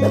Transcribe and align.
Hani 0.00 0.08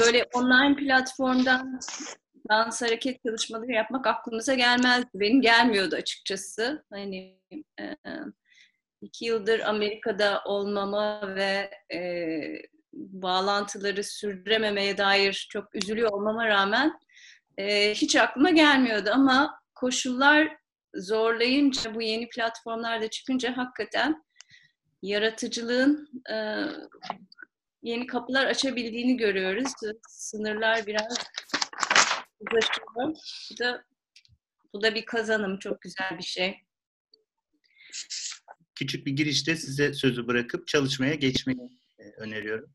böyle 0.00 0.24
online 0.34 0.76
platformdan 0.76 1.80
dans 2.50 2.82
hareket 2.82 3.22
çalışmaları 3.26 3.72
yapmak 3.72 4.06
aklımıza 4.06 4.54
gelmezdi. 4.54 5.08
Benim 5.14 5.40
gelmiyordu 5.40 5.96
açıkçası. 5.96 6.84
Hani 6.90 7.40
e, 7.80 7.96
iki 9.00 9.24
yıldır 9.24 9.60
Amerika'da 9.60 10.42
olmama 10.44 11.34
ve 11.34 11.70
e, 11.94 11.98
bağlantıları 12.92 14.04
sürdürememeye 14.04 14.98
dair 14.98 15.46
çok 15.50 15.74
üzülüyor 15.74 16.10
olmama 16.12 16.48
rağmen 16.48 16.98
e, 17.58 17.94
hiç 17.94 18.16
aklıma 18.16 18.50
gelmiyordu 18.50 19.10
ama 19.12 19.60
koşullar 19.74 20.56
zorlayınca 20.94 21.94
bu 21.94 22.02
yeni 22.02 22.28
platformlarda 22.28 23.10
çıkınca 23.10 23.56
hakikaten 23.56 24.24
yaratıcılığın 25.02 26.22
e, 26.30 26.36
yeni 27.82 28.06
kapılar 28.06 28.46
açabildiğini 28.46 29.16
görüyoruz. 29.16 29.72
Sınırlar 30.08 30.86
biraz 30.86 31.18
uzlaşıyor. 32.40 33.14
Bu 33.50 33.58
da, 33.58 33.84
bu 34.72 34.82
da 34.82 34.94
bir 34.94 35.04
kazanım. 35.04 35.58
Çok 35.58 35.82
güzel 35.82 36.18
bir 36.18 36.24
şey. 36.24 36.56
Küçük 38.74 39.06
bir 39.06 39.12
girişte 39.12 39.56
size 39.56 39.92
sözü 39.92 40.26
bırakıp 40.26 40.66
çalışmaya 40.68 41.14
geçmeyi 41.14 41.80
e, 41.98 42.02
öneriyorum. 42.18 42.74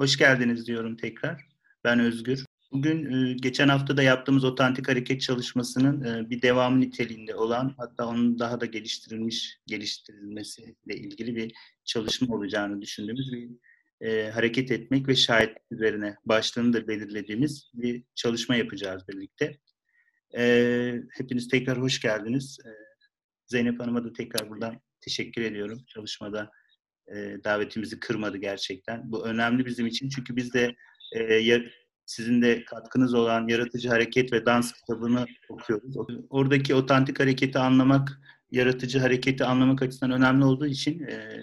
Hoş 0.00 0.16
geldiniz 0.16 0.66
diyorum 0.66 0.96
tekrar. 0.96 1.48
Ben 1.84 2.00
Özgür. 2.00 2.44
Bugün 2.72 3.12
e, 3.12 3.32
geçen 3.32 3.68
hafta 3.68 3.96
da 3.96 4.02
yaptığımız 4.02 4.44
otantik 4.44 4.88
hareket 4.88 5.20
çalışmasının 5.20 6.04
e, 6.04 6.30
bir 6.30 6.42
devamı 6.42 6.80
niteliğinde 6.80 7.34
olan 7.34 7.74
hatta 7.76 8.06
onun 8.06 8.38
daha 8.38 8.60
da 8.60 8.66
geliştirilmiş 8.66 9.58
geliştirilmesiyle 9.66 10.96
ilgili 10.96 11.36
bir 11.36 11.52
çalışma 11.84 12.36
olacağını 12.36 12.82
düşündüğümüz 12.82 13.32
bir 13.32 13.50
e, 14.00 14.30
hareket 14.30 14.70
etmek 14.70 15.08
ve 15.08 15.14
şahit 15.14 15.50
üzerine 15.70 16.16
başlığını 16.24 16.72
da 16.72 16.88
belirlediğimiz 16.88 17.70
bir 17.74 18.02
çalışma 18.14 18.56
yapacağız 18.56 19.08
birlikte. 19.08 19.58
E, 20.36 20.94
hepiniz 21.18 21.48
tekrar 21.48 21.80
hoş 21.80 22.00
geldiniz. 22.00 22.58
E, 22.66 22.70
Zeynep 23.46 23.80
Hanım'a 23.80 24.04
da 24.04 24.12
tekrar 24.12 24.50
buradan 24.50 24.80
teşekkür 25.00 25.42
ediyorum. 25.42 25.84
Çalışmada 25.86 26.50
e, 27.14 27.36
davetimizi 27.44 28.00
kırmadı 28.00 28.36
gerçekten. 28.36 29.12
Bu 29.12 29.24
önemli 29.26 29.66
bizim 29.66 29.86
için 29.86 30.08
çünkü 30.08 30.36
biz 30.36 30.54
de 30.54 30.76
e, 31.12 31.34
sizin 32.06 32.42
de 32.42 32.64
katkınız 32.64 33.14
olan 33.14 33.48
Yaratıcı 33.48 33.88
Hareket 33.88 34.32
ve 34.32 34.46
Dans 34.46 34.72
kitabını 34.72 35.26
okuyoruz. 35.48 35.96
Oradaki 36.30 36.74
otantik 36.74 37.20
hareketi 37.20 37.58
anlamak, 37.58 38.20
yaratıcı 38.50 38.98
hareketi 38.98 39.44
anlamak 39.44 39.82
açısından 39.82 40.12
önemli 40.18 40.44
olduğu 40.44 40.66
için 40.66 41.02
e, 41.02 41.40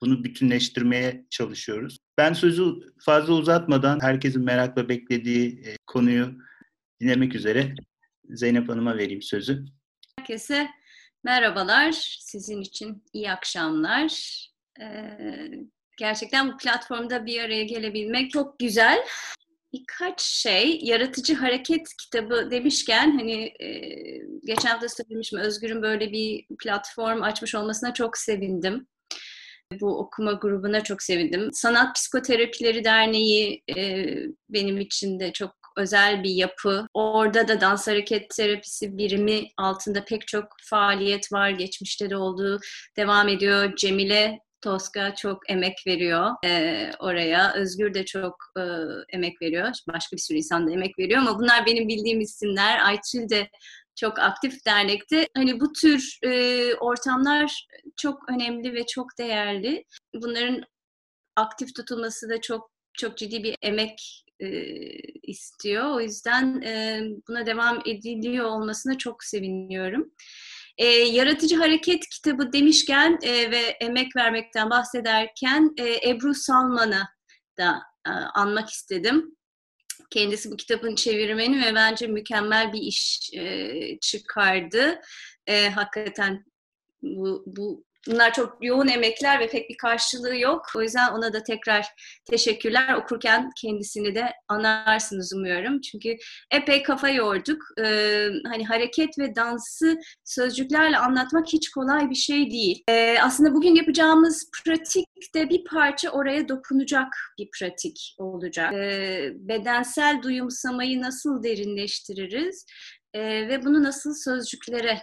bunu 0.00 0.24
bütünleştirmeye 0.24 1.26
çalışıyoruz. 1.30 1.98
Ben 2.18 2.32
sözü 2.32 2.64
fazla 3.04 3.32
uzatmadan 3.32 4.00
herkesin 4.00 4.44
merakla 4.44 4.88
beklediği 4.88 5.62
e, 5.66 5.76
konuyu 5.86 6.38
dinlemek 7.00 7.34
üzere 7.34 7.74
Zeynep 8.28 8.68
Hanım'a 8.68 8.96
vereyim 8.96 9.22
sözü. 9.22 9.64
Herkese 10.18 10.68
merhabalar. 11.24 11.92
Sizin 12.20 12.60
için 12.60 13.04
iyi 13.12 13.30
akşamlar. 13.30 14.38
Ee, 14.80 15.50
gerçekten 15.96 16.52
bu 16.52 16.56
platformda 16.56 17.26
bir 17.26 17.40
araya 17.40 17.64
gelebilmek 17.64 18.30
çok 18.30 18.58
güzel. 18.58 18.98
Birkaç 19.72 20.20
şey, 20.22 20.80
yaratıcı 20.82 21.34
hareket 21.34 21.96
kitabı 21.96 22.50
demişken 22.50 23.18
hani 23.18 23.52
e, 23.60 23.68
geçen 24.44 24.70
hafta 24.70 24.88
söylemiştim 24.88 25.38
Özgür'ün 25.38 25.82
böyle 25.82 26.12
bir 26.12 26.46
platform 26.58 27.22
açmış 27.22 27.54
olmasına 27.54 27.94
çok 27.94 28.18
sevindim. 28.18 28.86
Bu 29.80 29.98
okuma 29.98 30.32
grubuna 30.32 30.84
çok 30.84 31.02
sevindim. 31.02 31.50
Sanat 31.52 31.96
Psikoterapileri 31.96 32.84
Derneği 32.84 33.62
e, 33.76 34.06
benim 34.48 34.80
için 34.80 35.20
de 35.20 35.32
çok 35.32 35.58
özel 35.76 36.22
bir 36.22 36.30
yapı. 36.30 36.86
Orada 36.94 37.48
da 37.48 37.60
dans 37.60 37.88
hareket 37.88 38.30
terapisi 38.30 38.98
birimi 38.98 39.48
altında 39.56 40.04
pek 40.04 40.26
çok 40.26 40.44
faaliyet 40.62 41.32
var. 41.32 41.50
Geçmişte 41.50 42.10
de 42.10 42.16
olduğu 42.16 42.60
devam 42.96 43.28
ediyor. 43.28 43.76
Cemile 43.76 44.38
Toska 44.60 45.14
çok 45.14 45.50
emek 45.50 45.78
veriyor 45.86 46.30
e, 46.44 46.90
oraya. 46.98 47.54
Özgür 47.54 47.94
de 47.94 48.04
çok 48.04 48.34
e, 48.58 48.62
emek 49.12 49.42
veriyor. 49.42 49.70
Başka 49.88 50.16
bir 50.16 50.20
sürü 50.20 50.38
insan 50.38 50.66
da 50.66 50.72
emek 50.72 50.98
veriyor 50.98 51.20
ama 51.20 51.38
bunlar 51.38 51.66
benim 51.66 51.88
bildiğim 51.88 52.20
isimler. 52.20 52.86
Aytül 52.86 53.28
de 53.28 53.48
çok 53.96 54.18
aktif 54.18 54.66
dernekte. 54.66 55.28
Hani 55.36 55.60
bu 55.60 55.72
tür 55.72 56.18
e, 56.22 56.74
ortamlar 56.74 57.66
çok 57.96 58.30
önemli 58.30 58.74
ve 58.74 58.86
çok 58.86 59.18
değerli. 59.18 59.84
Bunların 60.14 60.62
aktif 61.36 61.74
tutulması 61.74 62.28
da 62.28 62.40
çok 62.40 62.70
çok 62.98 63.16
ciddi 63.16 63.42
bir 63.42 63.56
emek 63.62 64.24
e, 64.40 64.48
istiyor. 65.22 65.84
O 65.90 66.00
yüzden 66.00 66.62
e, 66.62 67.02
buna 67.28 67.46
devam 67.46 67.80
ediliyor 67.86 68.44
olmasına 68.44 68.98
çok 68.98 69.24
seviniyorum. 69.24 70.12
E, 70.78 70.86
Yaratıcı 70.86 71.56
Hareket 71.56 72.08
kitabı 72.08 72.52
demişken 72.52 73.18
e, 73.22 73.50
ve 73.50 73.58
emek 73.58 74.16
vermekten 74.16 74.70
bahsederken 74.70 75.74
e, 75.78 76.10
Ebru 76.10 76.34
Salman'ı 76.34 77.02
da 77.58 77.82
e, 78.06 78.10
anmak 78.10 78.70
istedim. 78.70 79.36
Kendisi 80.10 80.50
bu 80.50 80.56
kitabın 80.56 80.94
çevirmeni 80.94 81.66
ve 81.66 81.74
bence 81.74 82.06
mükemmel 82.06 82.72
bir 82.72 82.80
iş 82.80 83.30
e, 83.34 83.98
çıkardı. 84.00 85.00
E, 85.46 85.68
hakikaten 85.68 86.44
bu, 87.02 87.44
bu 87.46 87.84
Bunlar 88.06 88.32
çok 88.32 88.56
yoğun 88.60 88.88
emekler 88.88 89.40
ve 89.40 89.48
pek 89.48 89.70
bir 89.70 89.76
karşılığı 89.76 90.36
yok. 90.36 90.66
O 90.76 90.82
yüzden 90.82 91.12
ona 91.12 91.32
da 91.32 91.42
tekrar 91.42 91.86
teşekkürler. 92.30 92.94
Okurken 92.94 93.50
kendisini 93.60 94.14
de 94.14 94.32
anarsınız 94.48 95.32
umuyorum. 95.32 95.80
Çünkü 95.80 96.16
epey 96.50 96.82
kafa 96.82 97.08
yorduk. 97.08 97.62
Ee, 97.80 98.28
hani 98.46 98.66
hareket 98.66 99.18
ve 99.18 99.34
dansı 99.36 99.98
sözcüklerle 100.24 100.98
anlatmak 100.98 101.46
hiç 101.48 101.70
kolay 101.70 102.10
bir 102.10 102.14
şey 102.14 102.50
değil. 102.50 102.82
Ee, 102.88 103.16
aslında 103.22 103.54
bugün 103.54 103.74
yapacağımız 103.74 104.50
pratik 104.64 105.34
de 105.34 105.50
bir 105.50 105.64
parça 105.64 106.10
oraya 106.10 106.48
dokunacak 106.48 107.08
bir 107.38 107.48
pratik 107.58 108.14
olacak. 108.18 108.72
Ee, 108.74 109.30
bedensel 109.34 110.22
duyumsamayı 110.22 111.02
nasıl 111.02 111.42
derinleştiririz? 111.42 112.66
Ee, 113.14 113.48
ve 113.48 113.64
bunu 113.64 113.82
nasıl 113.82 114.14
sözcüklere 114.14 115.02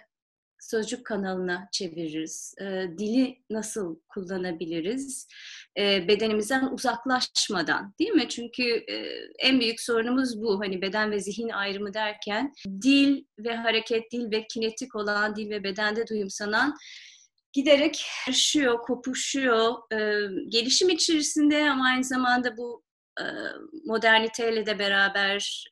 sözcük 0.66 1.06
kanalına 1.06 1.70
çeviririz? 1.72 2.56
E, 2.62 2.66
dili 2.98 3.38
nasıl 3.50 4.00
kullanabiliriz? 4.10 5.28
E, 5.78 6.08
bedenimizden 6.08 6.66
uzaklaşmadan 6.66 7.94
değil 8.00 8.12
mi? 8.12 8.30
Çünkü 8.30 8.64
e, 8.64 8.96
en 9.40 9.60
büyük 9.60 9.82
sorunumuz 9.82 10.42
bu. 10.42 10.60
Hani 10.60 10.82
beden 10.82 11.12
ve 11.12 11.20
zihin 11.20 11.50
ayrımı 11.50 11.94
derken 11.94 12.54
dil 12.82 13.24
ve 13.40 13.56
hareket, 13.56 14.12
dil 14.12 14.32
ve 14.32 14.48
kinetik 14.48 14.96
olan 14.96 15.36
dil 15.36 15.50
ve 15.50 15.64
bedende 15.64 16.08
duyumsanan 16.08 16.76
giderek 17.54 18.06
karışıyor, 18.26 18.82
kopuşuyor. 18.82 19.74
E, 19.92 19.98
gelişim 20.50 20.90
içerisinde 20.90 21.70
ama 21.70 21.86
aynı 21.86 22.04
zamanda 22.04 22.58
bu 22.58 22.85
moderniteyle 23.86 24.66
de 24.66 24.80
beraber, 24.80 25.66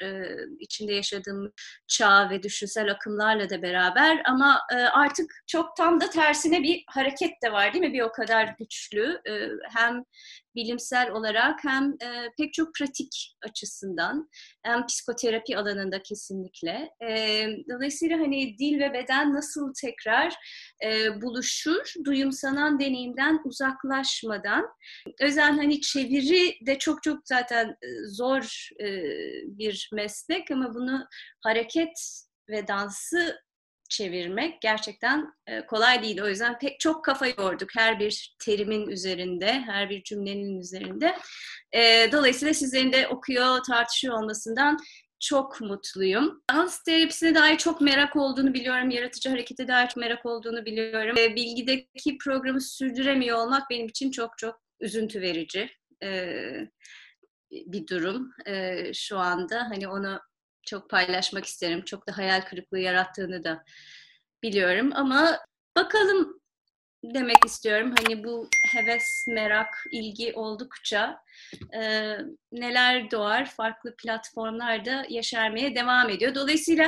içinde 0.59 0.93
yaşadığım 0.93 1.53
çağ 1.87 2.29
ve 2.29 2.43
düşünsel 2.43 2.91
akımlarla 2.91 3.49
da 3.49 3.61
beraber 3.61 4.21
ama 4.25 4.61
artık 4.93 5.31
çok 5.47 5.75
tam 5.77 6.01
da 6.01 6.09
tersine 6.09 6.63
bir 6.63 6.83
hareket 6.87 7.31
de 7.43 7.51
var 7.51 7.73
değil 7.73 7.85
mi? 7.85 7.93
Bir 7.93 8.01
o 8.01 8.11
kadar 8.11 8.55
güçlü. 8.59 9.21
Hem 9.75 10.03
bilimsel 10.55 11.11
olarak 11.11 11.63
hem 11.63 11.83
e, 11.83 12.29
pek 12.37 12.53
çok 12.53 12.75
pratik 12.75 13.35
açısından 13.49 14.29
hem 14.63 14.85
psikoterapi 14.85 15.57
alanında 15.57 16.01
kesinlikle. 16.03 16.89
E, 17.09 17.45
dolayısıyla 17.69 18.19
hani 18.19 18.57
dil 18.57 18.79
ve 18.79 18.94
beden 18.94 19.33
nasıl 19.33 19.73
tekrar 19.81 20.33
e, 20.85 21.21
buluşur, 21.21 21.94
duyumsanan 22.05 22.79
deneyimden 22.79 23.39
uzaklaşmadan. 23.45 24.65
Özel 25.21 25.51
hani 25.51 25.81
çeviri 25.81 26.65
de 26.65 26.79
çok 26.79 27.03
çok 27.03 27.17
zaten 27.25 27.75
zor 28.07 28.69
e, 28.79 28.88
bir 29.45 29.89
meslek 29.94 30.51
ama 30.51 30.73
bunu 30.73 31.06
hareket 31.44 32.23
ve 32.49 32.67
dansı 32.67 33.39
çevirmek 33.89 34.62
gerçekten 34.62 35.33
e, 35.47 35.65
kolay 35.65 36.03
değil. 36.03 36.21
O 36.21 36.27
yüzden 36.27 36.59
pek 36.59 36.80
çok 36.80 37.06
kafa 37.06 37.27
yorduk 37.27 37.69
her 37.75 38.00
bir 38.00 38.35
terimin 38.39 38.88
üzerinde, 38.88 39.53
her 39.53 39.89
bir 39.89 40.03
cümlenin 40.03 40.59
üzerinde. 40.59 41.18
E, 41.71 42.09
dolayısıyla 42.12 42.53
sizlerin 42.53 42.94
de 42.94 43.07
okuyor, 43.07 43.63
tartışıyor 43.63 44.18
olmasından 44.18 44.77
çok 45.19 45.62
mutluyum. 45.62 46.44
Dans 46.53 46.83
terapisine 46.83 47.35
dair 47.35 47.57
çok 47.57 47.81
merak 47.81 48.15
olduğunu 48.15 48.53
biliyorum. 48.53 48.89
Yaratıcı 48.89 49.30
harekete 49.30 49.68
dair 49.68 49.88
çok 49.88 49.97
merak 49.97 50.25
olduğunu 50.25 50.65
biliyorum. 50.65 51.18
E, 51.18 51.35
bilgideki 51.35 52.18
programı 52.18 52.62
sürdüremiyor 52.62 53.38
olmak 53.38 53.69
benim 53.69 53.88
için 53.88 54.12
çok 54.12 54.38
çok 54.38 54.62
üzüntü 54.80 55.21
verici 55.21 55.69
bir 57.51 57.88
durum 57.88 58.31
şu 58.94 59.18
anda. 59.18 59.69
Hani 59.69 59.88
onu 59.88 60.19
çok 60.65 60.89
paylaşmak 60.89 61.45
isterim. 61.45 61.86
Çok 61.86 62.07
da 62.07 62.18
hayal 62.18 62.42
kırıklığı 62.42 62.80
yarattığını 62.80 63.44
da 63.44 63.63
biliyorum 64.44 64.89
ama 64.94 65.39
bakalım 65.77 66.44
demek 67.04 67.45
istiyorum. 67.45 67.94
Hani 67.98 68.24
bu 68.24 68.50
heves, 68.71 69.27
merak, 69.27 69.86
ilgi 69.92 70.33
oldukça 70.36 71.19
e, 71.74 72.12
neler 72.51 73.12
doğar 73.12 73.45
farklı 73.45 73.95
platformlarda 73.95 75.06
yaşarmaya 75.10 75.75
devam 75.75 76.10
ediyor. 76.10 76.36
Dolayısıyla 76.36 76.86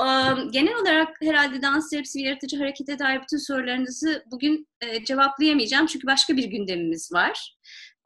e, 0.00 0.06
genel 0.50 0.74
olarak 0.74 1.16
herhalde 1.22 1.62
dans 1.62 1.90
terapisi 1.90 2.18
ve 2.18 2.22
yaratıcı 2.22 2.58
harekete 2.58 2.98
dair 2.98 3.22
bütün 3.22 3.38
sorularınızı 3.38 4.24
bugün 4.30 4.68
e, 4.80 5.04
cevaplayamayacağım. 5.04 5.86
Çünkü 5.86 6.06
başka 6.06 6.36
bir 6.36 6.44
gündemimiz 6.44 7.12
var. 7.12 7.56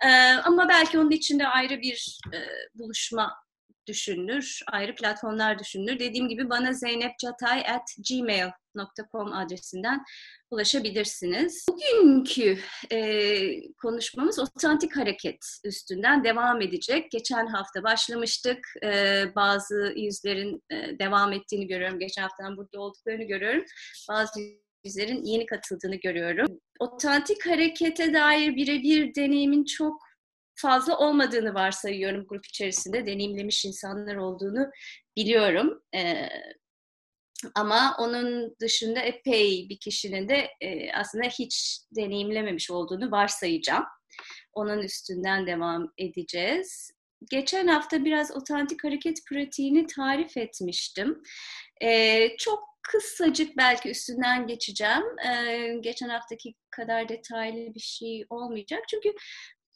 E, 0.04 0.08
ama 0.32 0.68
belki 0.68 0.98
onun 0.98 1.10
içinde 1.10 1.48
ayrı 1.48 1.80
bir 1.80 2.18
e, 2.34 2.38
buluşma 2.74 3.34
düşünülür, 3.90 4.60
ayrı 4.72 4.94
platformlar 4.94 5.58
düşünülür. 5.58 5.98
Dediğim 5.98 6.28
gibi 6.28 6.50
bana 6.50 6.72
zeynepcatay 6.72 7.60
at 7.60 7.88
gmail.com 8.08 9.32
adresinden 9.32 10.04
ulaşabilirsiniz. 10.50 11.66
Bugünkü 11.68 12.58
e, 12.92 13.72
konuşmamız 13.72 14.38
otantik 14.38 14.96
hareket 14.96 15.38
üstünden 15.64 16.24
devam 16.24 16.60
edecek. 16.62 17.10
Geçen 17.10 17.46
hafta 17.46 17.82
başlamıştık. 17.82 18.58
E, 18.84 19.22
bazı 19.36 19.92
yüzlerin 19.96 20.62
e, 20.70 20.98
devam 20.98 21.32
ettiğini 21.32 21.66
görüyorum. 21.66 21.98
Geçen 21.98 22.22
haftadan 22.22 22.56
burada 22.56 22.80
olduklarını 22.80 23.24
görüyorum. 23.24 23.64
Bazı 24.10 24.40
yüzlerin 24.84 25.24
yeni 25.24 25.46
katıldığını 25.46 25.96
görüyorum. 25.96 26.46
Otantik 26.80 27.46
harekete 27.46 28.14
dair 28.14 28.56
birebir 28.56 29.14
deneyimin 29.14 29.64
çok 29.64 30.09
fazla 30.60 30.98
olmadığını 30.98 31.54
varsayıyorum 31.54 32.26
grup 32.28 32.46
içerisinde. 32.46 33.06
Deneyimlemiş 33.06 33.64
insanlar 33.64 34.16
olduğunu 34.16 34.70
biliyorum. 35.16 35.82
E, 35.94 36.28
ama 37.54 37.96
onun 37.98 38.56
dışında 38.60 39.00
epey 39.00 39.66
bir 39.70 39.78
kişinin 39.78 40.28
de 40.28 40.50
e, 40.60 40.92
aslında 40.92 41.24
hiç 41.26 41.80
deneyimlememiş 41.96 42.70
olduğunu 42.70 43.10
varsayacağım. 43.10 43.84
Onun 44.52 44.78
üstünden 44.78 45.46
devam 45.46 45.92
edeceğiz. 45.98 46.90
Geçen 47.30 47.66
hafta 47.66 48.04
biraz 48.04 48.36
otantik 48.36 48.84
hareket 48.84 49.16
pratiğini 49.28 49.86
tarif 49.86 50.36
etmiştim. 50.36 51.22
E, 51.82 52.28
çok 52.36 52.70
kısacık 52.82 53.56
belki 53.56 53.90
üstünden 53.90 54.46
geçeceğim. 54.46 55.02
E, 55.28 55.68
geçen 55.80 56.08
haftaki 56.08 56.54
kadar 56.70 57.08
detaylı 57.08 57.74
bir 57.74 57.80
şey 57.80 58.24
olmayacak. 58.30 58.80
Çünkü 58.90 59.14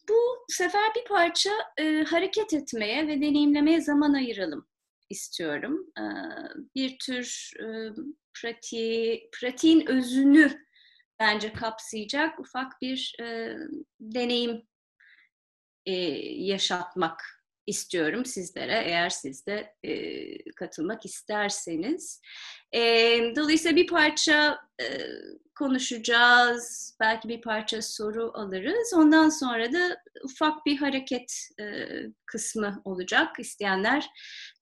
bu 0.08 0.44
sefer 0.48 0.94
bir 0.96 1.04
parça 1.04 1.50
e, 1.78 2.04
hareket 2.04 2.52
etmeye 2.54 3.08
ve 3.08 3.16
deneyimlemeye 3.16 3.80
zaman 3.80 4.14
ayıralım 4.14 4.68
istiyorum. 5.10 5.86
E, 5.98 6.04
bir 6.74 6.98
tür 6.98 7.50
e, 7.60 7.66
pratiği, 8.34 9.30
pratiğin 9.32 9.86
özünü 9.86 10.64
bence 11.20 11.52
kapsayacak 11.52 12.40
ufak 12.40 12.82
bir 12.82 13.16
e, 13.20 13.56
deneyim 14.00 14.62
e, 15.86 15.92
yaşatmak 16.44 17.33
istiyorum 17.66 18.24
sizlere 18.24 18.82
eğer 18.84 19.10
siz 19.10 19.46
de 19.46 19.74
e, 19.82 20.52
katılmak 20.52 21.04
isterseniz. 21.04 22.20
E, 22.74 22.80
dolayısıyla 23.36 23.76
bir 23.76 23.86
parça 23.86 24.58
e, 24.80 24.86
konuşacağız, 25.54 26.96
belki 27.00 27.28
bir 27.28 27.40
parça 27.40 27.82
soru 27.82 28.30
alırız. 28.34 28.92
Ondan 28.94 29.28
sonra 29.28 29.72
da 29.72 29.96
ufak 30.24 30.66
bir 30.66 30.76
hareket 30.76 31.48
e, 31.60 31.64
kısmı 32.26 32.82
olacak. 32.84 33.28
İsteyenler 33.38 34.10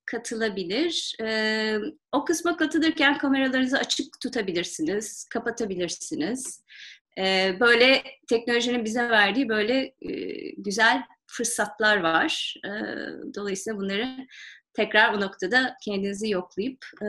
katılabilir. 0.06 1.16
E, 1.22 1.76
o 2.12 2.24
kısma 2.24 2.56
katılırken 2.56 3.18
kameralarınızı 3.18 3.78
açık 3.78 4.20
tutabilirsiniz, 4.20 5.24
kapatabilirsiniz. 5.30 6.62
E, 7.18 7.56
böyle 7.60 8.02
teknolojinin 8.28 8.84
bize 8.84 9.08
verdiği 9.08 9.48
böyle 9.48 9.94
e, 10.00 10.10
güzel 10.56 11.02
fırsatlar 11.32 12.00
var. 12.00 12.54
E, 12.64 12.70
dolayısıyla 13.34 13.78
bunları 13.78 14.26
tekrar 14.74 15.14
o 15.14 15.20
noktada 15.20 15.76
kendinizi 15.84 16.30
yoklayıp 16.30 16.86
e, 17.02 17.06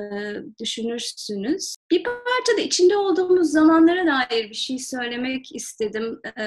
düşünürsünüz. 0.60 1.76
Bir 1.92 2.04
parça 2.04 2.58
da 2.58 2.62
içinde 2.62 2.98
olduğumuz 2.98 3.52
zamanlara 3.52 4.08
dair 4.08 4.50
bir 4.50 4.56
şey 4.56 4.80
söylemek 4.80 5.56
istedim. 5.56 6.20
E, 6.38 6.44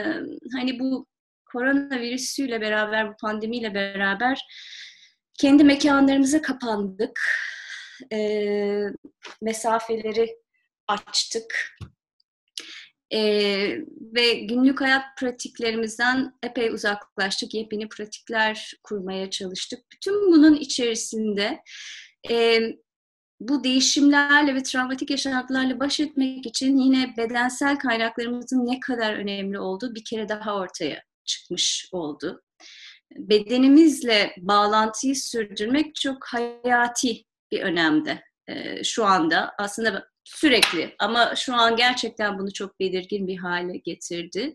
hani 0.56 0.78
bu 0.78 1.06
koronavirüsüyle 1.52 2.60
beraber, 2.60 3.08
bu 3.08 3.16
pandemiyle 3.20 3.74
beraber 3.74 4.46
kendi 5.34 5.64
mekanlarımıza 5.64 6.42
kapandık. 6.42 7.20
E, 8.12 8.18
mesafeleri 9.42 10.36
açtık. 10.88 11.78
E, 13.12 13.20
ve 14.00 14.34
günlük 14.34 14.80
hayat 14.80 15.04
pratiklerimizden 15.18 16.34
epey 16.42 16.68
uzaklaştık. 16.68 17.54
Yepyeni 17.54 17.88
pratikler 17.88 18.72
kurmaya 18.82 19.30
çalıştık. 19.30 19.80
Bütün 19.92 20.32
bunun 20.32 20.54
içerisinde 20.54 21.60
e, 22.30 22.60
bu 23.40 23.64
değişimlerle 23.64 24.54
ve 24.54 24.62
travmatik 24.62 25.10
yaşantılarla 25.10 25.80
baş 25.80 26.00
etmek 26.00 26.46
için 26.46 26.76
yine 26.76 27.14
bedensel 27.16 27.78
kaynaklarımızın 27.78 28.66
ne 28.66 28.80
kadar 28.80 29.14
önemli 29.14 29.58
olduğu 29.58 29.94
bir 29.94 30.04
kere 30.04 30.28
daha 30.28 30.56
ortaya 30.56 31.02
çıkmış 31.24 31.88
oldu. 31.92 32.42
Bedenimizle 33.16 34.34
bağlantıyı 34.38 35.16
sürdürmek 35.16 35.94
çok 35.94 36.26
hayati 36.26 37.24
bir 37.52 37.60
önemde 37.60 38.22
şu 38.84 39.04
anda. 39.04 39.54
Aslında 39.58 40.08
sürekli 40.26 40.94
ama 40.98 41.36
şu 41.36 41.54
an 41.54 41.76
gerçekten 41.76 42.38
bunu 42.38 42.52
çok 42.52 42.80
belirgin 42.80 43.26
bir 43.26 43.36
hale 43.36 43.76
getirdi. 43.76 44.54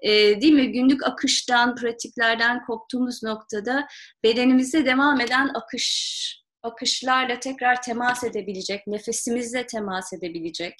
E, 0.00 0.10
değil 0.40 0.52
mi? 0.52 0.72
Günlük 0.72 1.06
akıştan, 1.06 1.76
pratiklerden 1.76 2.64
koptuğumuz 2.64 3.22
noktada 3.22 3.86
bedenimizde 4.24 4.86
devam 4.86 5.20
eden 5.20 5.50
akış 5.54 6.42
akışlarla 6.62 7.40
tekrar 7.40 7.82
temas 7.82 8.24
edebilecek, 8.24 8.86
nefesimizle 8.86 9.66
temas 9.66 10.12
edebilecek, 10.12 10.74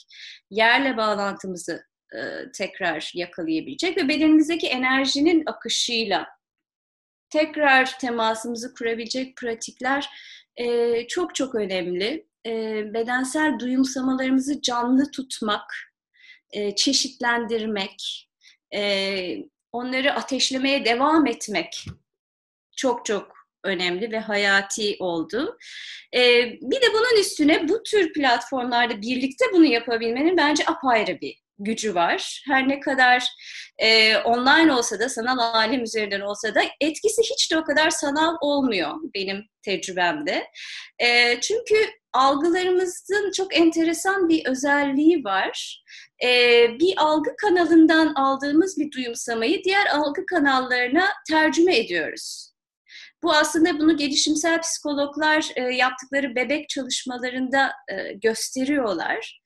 yerle 0.50 0.96
bağlantımızı 0.96 1.84
e, 2.14 2.18
tekrar 2.54 3.10
yakalayabilecek 3.14 3.96
ve 3.96 4.08
bedenimizdeki 4.08 4.66
enerjinin 4.66 5.42
akışıyla 5.46 6.26
tekrar 7.30 7.98
temasımızı 7.98 8.74
kurabilecek 8.74 9.36
pratikler 9.36 10.10
e, 10.56 11.06
çok 11.06 11.34
çok 11.34 11.54
önemli 11.54 12.26
e, 12.46 12.84
bedensel 12.94 13.58
duyumsamalarımızı 13.58 14.62
canlı 14.62 15.10
tutmak, 15.10 15.74
e, 16.50 16.74
çeşitlendirmek, 16.74 18.28
e, 18.74 19.36
onları 19.72 20.14
ateşlemeye 20.14 20.84
devam 20.84 21.26
etmek 21.26 21.86
çok 22.76 23.06
çok 23.06 23.32
önemli 23.64 24.12
ve 24.12 24.18
hayati 24.18 24.96
oldu. 24.98 25.58
Ee, 26.14 26.44
bir 26.60 26.76
de 26.76 26.86
bunun 26.92 27.20
üstüne 27.20 27.68
bu 27.68 27.82
tür 27.82 28.12
platformlarda 28.12 29.02
birlikte 29.02 29.44
bunu 29.52 29.64
yapabilmenin 29.64 30.36
bence 30.36 30.64
apayrı 30.66 31.20
bir 31.20 31.41
gücü 31.64 31.94
var. 31.94 32.42
Her 32.46 32.68
ne 32.68 32.80
kadar 32.80 33.28
e, 33.78 34.16
online 34.16 34.72
olsa 34.72 35.00
da, 35.00 35.08
sanal 35.08 35.38
alem 35.38 35.82
üzerinden 35.82 36.20
olsa 36.20 36.54
da 36.54 36.60
etkisi 36.80 37.22
hiç 37.22 37.50
de 37.52 37.58
o 37.58 37.64
kadar 37.64 37.90
sanal 37.90 38.36
olmuyor 38.40 38.94
benim 39.14 39.44
tecrübemde. 39.62 40.46
E, 40.98 41.40
çünkü 41.40 41.76
algılarımızın 42.12 43.30
çok 43.30 43.56
enteresan 43.56 44.28
bir 44.28 44.46
özelliği 44.46 45.24
var. 45.24 45.82
Ee, 46.24 46.66
bir 46.80 46.94
algı 46.96 47.36
kanalından 47.36 48.14
aldığımız 48.14 48.78
bir 48.78 48.92
duyumsamayı 48.92 49.64
diğer 49.64 49.86
algı 49.86 50.26
kanallarına 50.26 51.08
tercüme 51.28 51.78
ediyoruz. 51.78 52.52
Bu 53.22 53.32
aslında 53.32 53.78
bunu 53.78 53.96
gelişimsel 53.96 54.60
psikologlar 54.60 55.50
e, 55.56 55.60
yaptıkları 55.62 56.34
bebek 56.34 56.68
çalışmalarında 56.68 57.72
e, 57.88 58.12
gösteriyorlar. 58.12 59.42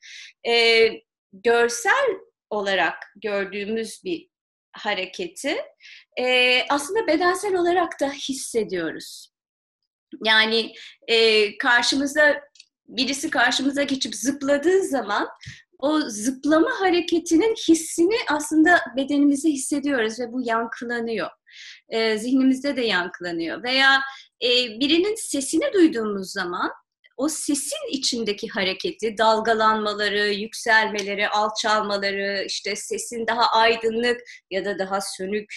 E, 0.49 0.87
görsel 1.33 2.21
olarak 2.50 2.95
gördüğümüz 3.16 4.00
bir 4.04 4.28
hareketi 4.73 5.56
e, 6.18 6.62
aslında 6.68 7.06
bedensel 7.06 7.54
olarak 7.54 8.00
da 8.00 8.11
hissediyoruz. 8.11 9.33
Yani 10.25 10.75
e, 11.09 11.59
karşımıza 11.59 12.40
birisi 12.88 13.30
karşımıza 13.30 13.83
geçip 13.83 14.14
zıpladığı 14.14 14.83
zaman 14.83 15.28
o 15.78 16.00
zıplama 16.00 16.71
hareketinin 16.80 17.54
hissini 17.68 18.16
aslında 18.30 18.80
bedenimizde 18.97 19.49
hissediyoruz 19.49 20.21
ve 20.21 20.33
bu 20.33 20.40
yankılanıyor. 20.45 21.30
E, 21.88 22.18
zihnimizde 22.18 22.76
de 22.76 22.83
yankılanıyor. 22.83 23.62
Veya 23.62 24.00
e, 24.42 24.49
birinin 24.80 25.14
sesini 25.14 25.73
duyduğumuz 25.73 26.33
zaman 26.33 26.71
o 27.16 27.28
sesin 27.28 27.90
içindeki 27.90 28.49
hareketi, 28.49 29.18
dalgalanmaları, 29.18 30.28
yükselmeleri, 30.28 31.28
alçalmaları, 31.28 32.44
işte 32.46 32.76
sesin 32.76 33.26
daha 33.26 33.52
aydınlık 33.52 34.20
ya 34.50 34.64
da 34.64 34.78
daha 34.78 35.00
sönük 35.00 35.54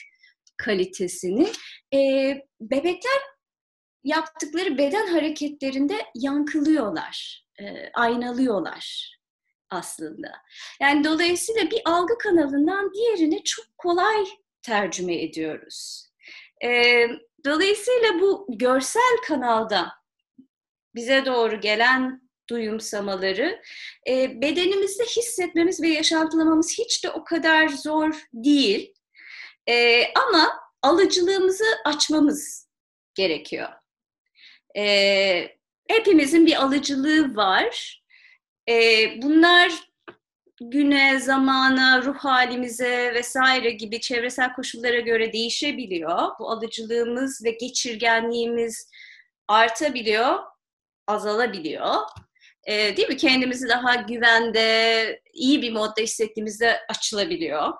kalitesini 0.58 1.48
e, 1.94 1.98
bebekler 2.62 3.22
yaptıkları 4.04 4.78
beden 4.78 5.08
hareketlerinde 5.08 5.98
yankılıyorlar, 6.16 7.46
e, 7.60 7.90
aynalıyorlar 7.94 9.16
aslında. 9.70 10.32
Yani 10.82 11.04
dolayısıyla 11.04 11.72
bir 11.72 11.82
algı 11.86 12.18
kanalından 12.18 12.94
diğerine 12.94 13.44
çok 13.44 13.66
kolay 13.78 14.26
tercüme 14.62 15.22
ediyoruz. 15.22 16.10
E, 16.64 17.04
dolayısıyla 17.46 18.20
bu 18.22 18.48
görsel 18.50 19.18
kanalda 19.28 19.99
bize 21.00 21.26
doğru 21.26 21.62
gelen 21.62 22.22
duyumsamaları 22.50 23.62
e, 24.08 24.42
bedenimizde 24.42 25.04
hissetmemiz 25.04 25.82
ve 25.82 25.88
yaşantılamamız 25.88 26.78
hiç 26.78 27.04
de 27.04 27.10
o 27.10 27.24
kadar 27.24 27.68
zor 27.68 28.28
değil. 28.34 28.94
E, 29.70 30.04
ama 30.14 30.50
alıcılığımızı 30.82 31.64
açmamız 31.86 32.68
gerekiyor. 33.16 33.70
E, 34.78 35.58
hepimizin 35.88 36.46
bir 36.46 36.64
alıcılığı 36.64 37.36
var. 37.36 38.04
E, 38.70 38.74
bunlar 39.22 39.72
güne, 40.62 41.20
zamana, 41.20 42.02
ruh 42.02 42.18
halimize 42.18 43.14
vesaire 43.14 43.72
gibi 43.72 44.00
çevresel 44.02 44.54
koşullara 44.54 45.00
göre 45.00 45.34
değişebiliyor. 45.34 46.32
Bu 46.40 46.52
alıcılığımız 46.52 47.46
ve 47.46 47.52
geçirgenliğimiz 47.52 48.90
artabiliyor, 49.48 50.40
azalabiliyor. 51.10 51.96
E, 52.64 52.98
değil 52.98 53.08
mi? 53.08 53.18
Kendimizi 53.18 53.70
daha 53.70 53.96
güvende, 53.96 55.22
iyi 55.34 55.62
bir 55.62 55.72
modda 55.72 56.02
hissettiğimizde 56.02 56.80
açılabiliyor. 56.90 57.74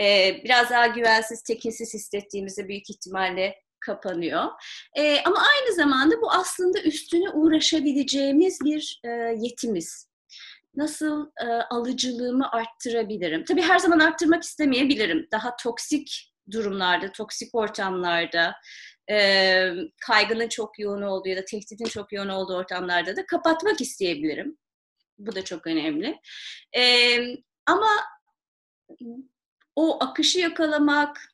E, 0.00 0.36
biraz 0.44 0.70
daha 0.70 0.86
güvensiz, 0.86 1.42
tekinsiz 1.42 1.94
hissettiğimizde 1.94 2.68
büyük 2.68 2.90
ihtimalle 2.90 3.54
kapanıyor. 3.80 4.44
E, 4.96 5.20
ama 5.24 5.36
aynı 5.38 5.74
zamanda 5.74 6.20
bu 6.20 6.30
aslında 6.30 6.82
üstüne 6.82 7.30
uğraşabileceğimiz 7.30 8.58
bir 8.64 9.00
e, 9.04 9.08
yetimiz. 9.38 10.08
Nasıl 10.76 11.26
e, 11.40 11.46
alıcılığımı 11.46 12.50
arttırabilirim? 12.52 13.44
Tabii 13.44 13.62
her 13.62 13.78
zaman 13.78 13.98
arttırmak 13.98 14.42
istemeyebilirim. 14.42 15.28
Daha 15.32 15.56
toksik 15.56 16.32
durumlarda, 16.50 17.12
toksik 17.12 17.54
ortamlarda, 17.54 18.54
e, 19.10 19.70
kaygının 20.06 20.48
çok 20.48 20.78
yoğun 20.78 21.02
olduğu 21.02 21.28
ya 21.28 21.36
da 21.36 21.44
tehditin 21.44 21.84
çok 21.84 22.12
yoğun 22.12 22.28
olduğu 22.28 22.56
ortamlarda 22.56 23.16
da 23.16 23.26
kapatmak 23.26 23.80
isteyebilirim. 23.80 24.58
Bu 25.18 25.34
da 25.34 25.44
çok 25.44 25.66
önemli. 25.66 26.20
E, 26.76 26.82
ama 27.66 27.90
o 29.76 30.04
akışı 30.04 30.38
yakalamak, 30.38 31.32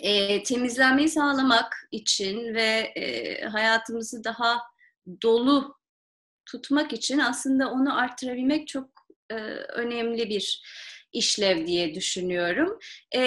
e, 0.00 0.42
temizlenmeyi 0.42 1.08
sağlamak 1.08 1.88
için 1.90 2.54
ve 2.54 2.92
e, 2.96 3.44
hayatımızı 3.44 4.24
daha 4.24 4.62
dolu 5.22 5.76
tutmak 6.46 6.92
için 6.92 7.18
aslında 7.18 7.70
onu 7.70 7.98
arttırabilmek 7.98 8.68
çok 8.68 8.90
e, 9.30 9.34
önemli 9.74 10.28
bir 10.28 10.62
işlev 11.12 11.66
diye 11.66 11.94
düşünüyorum. 11.94 12.78
E, 13.14 13.22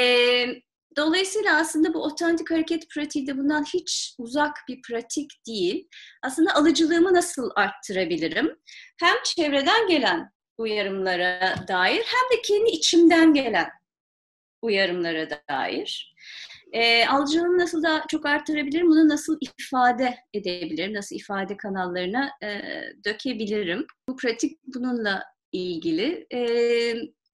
dolayısıyla 0.97 1.57
aslında 1.57 1.93
bu 1.93 2.03
otantik 2.03 2.51
hareket 2.51 2.89
pratiği 2.89 3.27
de 3.27 3.37
bundan 3.37 3.63
hiç 3.63 4.15
uzak 4.17 4.55
bir 4.67 4.81
pratik 4.81 5.31
değil. 5.47 5.87
Aslında 6.23 6.55
alıcılığımı 6.55 7.13
nasıl 7.13 7.49
arttırabilirim? 7.55 8.57
Hem 8.99 9.15
çevreden 9.23 9.87
gelen 9.87 10.31
uyarımlara 10.57 11.55
dair 11.67 12.03
hem 12.05 12.37
de 12.37 12.41
kendi 12.41 12.69
içimden 12.69 13.33
gelen 13.33 13.69
uyarımlara 14.61 15.27
dair. 15.49 16.15
E, 16.71 17.05
alıcılığını 17.07 17.57
nasıl 17.57 17.83
da 17.83 18.03
çok 18.07 18.25
artırabilirim, 18.25 18.87
bunu 18.87 19.09
nasıl 19.09 19.37
ifade 19.41 20.15
edebilirim, 20.33 20.93
nasıl 20.93 21.15
ifade 21.15 21.57
kanallarına 21.57 22.29
e, 22.43 22.61
dökebilirim. 23.05 23.85
Bu 24.09 24.15
pratik 24.15 24.59
bununla 24.75 25.23
ilgili. 25.51 26.27
E, 26.33 26.39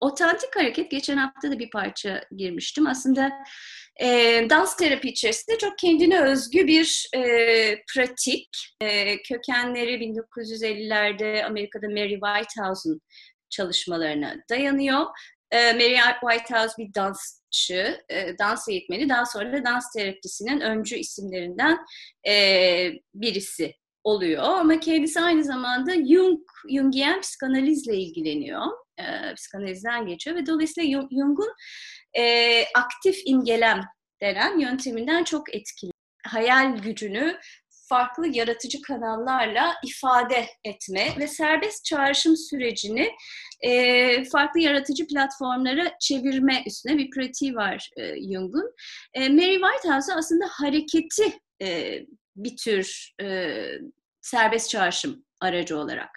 otantik 0.01 0.55
hareket, 0.55 0.91
geçen 0.91 1.17
hafta 1.17 1.51
da 1.51 1.59
bir 1.59 1.69
parça 1.69 2.23
girmiştim. 2.37 2.87
Aslında 2.87 3.31
e, 4.01 4.07
dans 4.49 4.75
terapi 4.75 5.09
içerisinde 5.09 5.57
çok 5.57 5.77
kendine 5.77 6.21
özgü 6.21 6.67
bir 6.67 7.09
e, 7.15 7.21
pratik. 7.93 8.49
E, 8.81 9.21
kökenleri 9.21 9.93
1950'lerde 9.93 11.45
Amerika'da 11.45 11.87
Mary 11.87 12.19
Whitehouse'un 12.19 13.01
çalışmalarına 13.49 14.35
dayanıyor. 14.49 15.05
E, 15.51 15.73
Mary 15.73 15.97
Whitehouse 16.21 16.73
bir 16.77 16.93
dansçı, 16.93 18.01
e, 18.09 18.37
dans 18.37 18.69
eğitmeni. 18.69 19.09
Daha 19.09 19.25
sonra 19.25 19.53
da 19.53 19.65
dans 19.65 19.93
terapisinin 19.93 20.59
öncü 20.61 20.95
isimlerinden 20.95 21.77
e, 22.27 22.33
birisi 23.13 23.73
oluyor. 24.03 24.43
Ama 24.43 24.79
kendisi 24.79 25.21
aynı 25.21 25.43
zamanda 25.43 25.93
Jung, 25.95 26.39
Jungian 26.69 27.21
psikanalizle 27.21 27.97
ilgileniyor. 27.97 28.61
E, 28.99 29.33
psikanalizden 29.35 30.05
geçiyor 30.05 30.35
ve 30.35 30.45
dolayısıyla 30.45 30.89
Jung'un 31.11 31.53
e, 32.17 32.63
aktif 32.75 33.21
imgelem 33.25 33.81
denen 34.21 34.59
yönteminden 34.59 35.23
çok 35.23 35.55
etkili. 35.55 35.91
Hayal 36.27 36.77
gücünü 36.77 37.39
farklı 37.91 38.27
yaratıcı 38.27 38.81
kanallarla 38.81 39.73
ifade 39.85 40.45
etme 40.63 41.07
ve 41.19 41.27
serbest 41.27 41.85
çağrışım 41.85 42.37
sürecini 42.37 43.11
e, 43.61 44.23
farklı 44.23 44.59
yaratıcı 44.59 45.07
platformlara 45.07 45.97
çevirme 45.99 46.63
üstüne 46.67 46.97
bir 46.97 47.09
pratiği 47.09 47.55
var 47.55 47.89
e, 47.97 48.15
Jung'un. 48.15 48.73
E, 49.13 49.29
Mary 49.29 49.59
Whitehouse 49.61 50.13
aslında 50.13 50.45
hareketi 50.51 51.39
e, 51.61 51.99
bir 52.35 52.57
tür 52.57 53.13
e, 53.21 53.65
serbest 54.21 54.69
çağrışım 54.69 55.25
aracı 55.41 55.77
olarak 55.77 56.09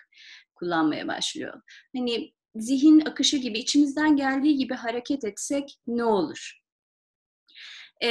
kullanmaya 0.54 1.08
başlıyor. 1.08 1.60
Hani 1.96 2.33
zihin 2.54 3.00
akışı 3.00 3.36
gibi, 3.36 3.58
içimizden 3.58 4.16
geldiği 4.16 4.56
gibi 4.56 4.74
hareket 4.74 5.24
etsek 5.24 5.78
ne 5.86 6.04
olur? 6.04 6.60
E, 8.02 8.08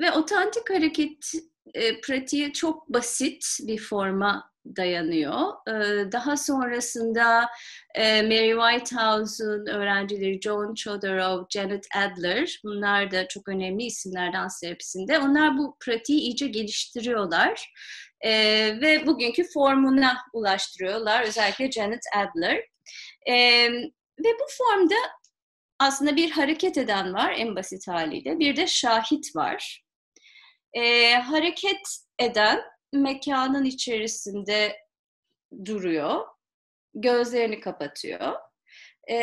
ve 0.00 0.12
otantik 0.12 0.70
hareket 0.70 1.32
e, 1.74 2.00
pratiği 2.00 2.52
çok 2.52 2.88
basit 2.88 3.46
bir 3.62 3.78
forma 3.78 4.50
dayanıyor. 4.76 5.52
E, 5.68 5.72
daha 6.12 6.36
sonrasında 6.36 7.48
e, 7.94 8.22
Mary 8.22 8.52
Whitehouse'un 8.52 9.66
öğrencileri 9.66 10.40
John 10.40 10.74
Chodorov, 10.74 11.44
Janet 11.50 11.86
Adler, 11.96 12.60
bunlar 12.64 13.10
da 13.10 13.28
çok 13.28 13.48
önemli 13.48 13.84
isimler 13.84 14.32
dans 14.32 14.60
terapisinde. 14.60 15.18
Onlar 15.18 15.58
bu 15.58 15.76
pratiği 15.80 16.20
iyice 16.20 16.46
geliştiriyorlar 16.46 17.72
e, 18.20 18.32
ve 18.80 19.06
bugünkü 19.06 19.44
formuna 19.54 20.16
ulaştırıyorlar. 20.32 21.22
Özellikle 21.22 21.70
Janet 21.70 22.02
Adler. 22.16 22.64
E, 23.28 23.34
ve 24.18 24.28
bu 24.40 24.46
formda 24.58 24.94
aslında 25.78 26.16
bir 26.16 26.30
hareket 26.30 26.78
eden 26.78 27.14
var 27.14 27.34
en 27.36 27.56
basit 27.56 27.88
haliyle. 27.88 28.38
Bir 28.38 28.56
de 28.56 28.66
şahit 28.66 29.36
var. 29.36 29.84
E, 30.72 31.14
hareket 31.14 31.98
eden 32.18 32.62
mekanın 32.92 33.64
içerisinde 33.64 34.76
duruyor, 35.64 36.26
gözlerini 36.94 37.60
kapatıyor 37.60 38.34
e, 39.10 39.16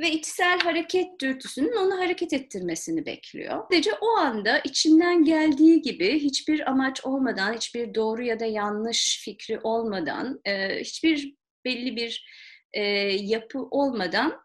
ve 0.00 0.10
içsel 0.10 0.60
hareket 0.60 1.20
dürtüsünün 1.20 1.76
onu 1.76 1.98
hareket 1.98 2.32
ettirmesini 2.32 3.06
bekliyor. 3.06 3.62
Sadece 3.62 3.94
o 4.00 4.06
anda 4.06 4.58
içinden 4.58 5.24
geldiği 5.24 5.82
gibi 5.82 6.18
hiçbir 6.18 6.70
amaç 6.70 7.04
olmadan, 7.04 7.54
hiçbir 7.54 7.94
doğru 7.94 8.22
ya 8.22 8.40
da 8.40 8.46
yanlış 8.46 9.22
fikri 9.24 9.60
olmadan, 9.62 10.40
e, 10.44 10.80
hiçbir 10.80 11.34
belli 11.64 11.96
bir 11.96 12.26
e, 12.72 12.82
yapı 13.10 13.58
olmadan 13.70 14.42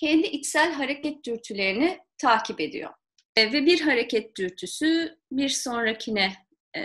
kendi 0.00 0.26
içsel 0.26 0.72
hareket 0.72 1.24
dürtülerini 1.24 1.98
takip 2.18 2.60
ediyor. 2.60 2.90
E, 3.36 3.52
ve 3.52 3.66
bir 3.66 3.80
hareket 3.80 4.36
dürtüsü 4.36 5.18
bir 5.32 5.48
sonrakine 5.48 6.32
e, 6.76 6.80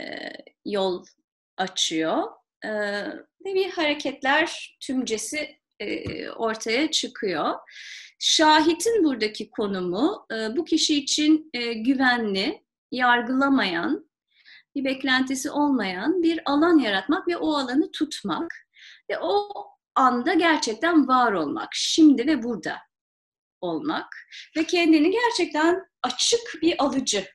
yol 0.65 1.05
açıyor. 1.57 2.23
E, 2.65 2.69
ve 3.45 3.53
bir 3.53 3.69
hareketler 3.69 4.77
tümcesi 4.79 5.57
e, 5.79 6.29
ortaya 6.29 6.91
çıkıyor. 6.91 7.55
Şahitin 8.19 9.03
buradaki 9.03 9.49
konumu 9.49 10.25
e, 10.31 10.57
bu 10.57 10.65
kişi 10.65 10.97
için 10.97 11.49
e, 11.53 11.73
güvenli, 11.73 12.63
yargılamayan, 12.91 14.09
bir 14.75 14.85
beklentisi 14.85 15.51
olmayan 15.51 16.23
bir 16.23 16.41
alan 16.45 16.77
yaratmak 16.77 17.27
ve 17.27 17.37
o 17.37 17.53
alanı 17.53 17.91
tutmak 17.91 18.53
ve 19.09 19.19
o 19.19 19.49
anda 19.97 20.33
gerçekten 20.33 21.07
var 21.07 21.31
olmak, 21.31 21.69
şimdi 21.73 22.27
ve 22.27 22.43
burada 22.43 22.77
olmak 23.61 24.15
ve 24.57 24.63
kendini 24.63 25.11
gerçekten 25.11 25.85
açık 26.03 26.61
bir 26.61 26.83
alıcı 26.83 27.25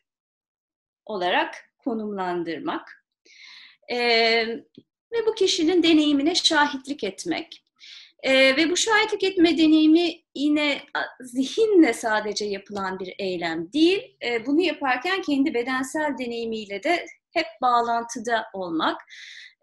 olarak 1.06 1.54
konumlandırmak 1.78 3.04
e, 3.88 3.98
ve 5.12 5.26
bu 5.26 5.34
kişinin 5.34 5.82
deneyimine 5.82 6.34
şahitlik 6.34 7.04
etmek. 7.04 7.64
E, 8.22 8.56
ve 8.56 8.70
bu 8.70 8.76
şahitlik 8.76 9.24
etme 9.24 9.58
deneyimi 9.58 10.20
yine 10.34 10.82
zihinle 11.20 11.92
sadece 11.92 12.44
yapılan 12.44 12.98
bir 12.98 13.14
eylem 13.18 13.72
değil. 13.72 14.16
E, 14.24 14.46
bunu 14.46 14.60
yaparken 14.60 15.22
kendi 15.22 15.54
bedensel 15.54 16.18
deneyimiyle 16.18 16.82
de 16.82 17.06
hep 17.32 17.46
bağlantıda 17.62 18.44
olmak. 18.54 19.00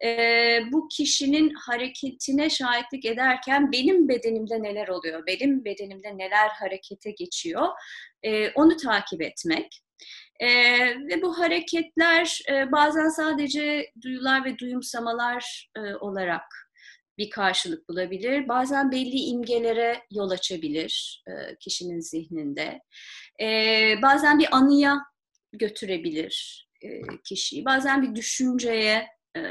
E, 0.03 0.59
bu 0.71 0.87
kişinin 0.87 1.53
hareketine 1.53 2.49
şahitlik 2.49 3.05
ederken 3.05 3.71
benim 3.71 4.09
bedenimde 4.09 4.63
neler 4.63 4.87
oluyor, 4.87 5.23
benim 5.27 5.65
bedenimde 5.65 6.17
neler 6.17 6.49
harekete 6.49 7.11
geçiyor, 7.11 7.67
e, 8.23 8.51
onu 8.51 8.77
takip 8.77 9.21
etmek. 9.21 9.81
E, 10.39 10.47
ve 10.79 11.21
bu 11.21 11.39
hareketler 11.39 12.39
e, 12.49 12.71
bazen 12.71 13.09
sadece 13.09 13.91
duyular 14.01 14.45
ve 14.45 14.57
duyumsamalar 14.57 15.69
e, 15.77 15.95
olarak 15.95 16.69
bir 17.17 17.29
karşılık 17.29 17.89
bulabilir. 17.89 18.47
Bazen 18.47 18.91
belli 18.91 19.17
imgelere 19.17 20.01
yol 20.11 20.29
açabilir 20.29 21.23
e, 21.27 21.55
kişinin 21.59 21.99
zihninde. 21.99 22.79
E, 23.41 23.45
bazen 24.01 24.39
bir 24.39 24.55
anıya 24.55 24.97
götürebilir 25.53 26.68
e, 26.81 27.01
kişiyi. 27.23 27.65
Bazen 27.65 28.03
bir 28.03 28.15
düşünceye 28.15 29.07
e, 29.37 29.41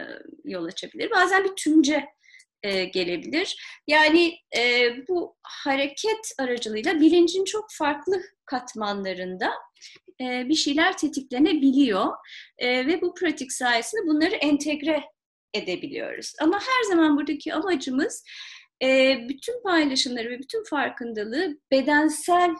yol 0.44 0.64
açabilir. 0.64 1.11
Bazen 1.11 1.44
bir 1.44 1.56
tümce 1.56 2.06
e, 2.62 2.85
gelebilir. 2.85 3.56
Yani 3.87 4.35
bu 5.08 5.37
hareket 5.42 6.32
aracılığıyla 6.38 7.00
bilincin 7.00 7.44
çok 7.44 7.66
farklı 7.73 8.23
katmanlarında 8.44 9.52
bir 10.20 10.54
şeyler 10.54 10.97
tetiklenebiliyor 10.99 12.06
ve 12.62 13.00
bu 13.02 13.14
pratik 13.14 13.52
sayesinde 13.52 14.06
bunları 14.06 14.35
entegre 14.35 15.04
edebiliyoruz. 15.54 16.32
Ama 16.40 16.61
her 16.61 16.88
zaman 16.88 17.16
buradaki 17.16 17.54
amacımız 17.54 18.25
bütün 19.28 19.62
paylaşımları 19.62 20.30
ve 20.30 20.38
bütün 20.38 20.64
farkındalığı 20.64 21.58
bedensel 21.73 22.50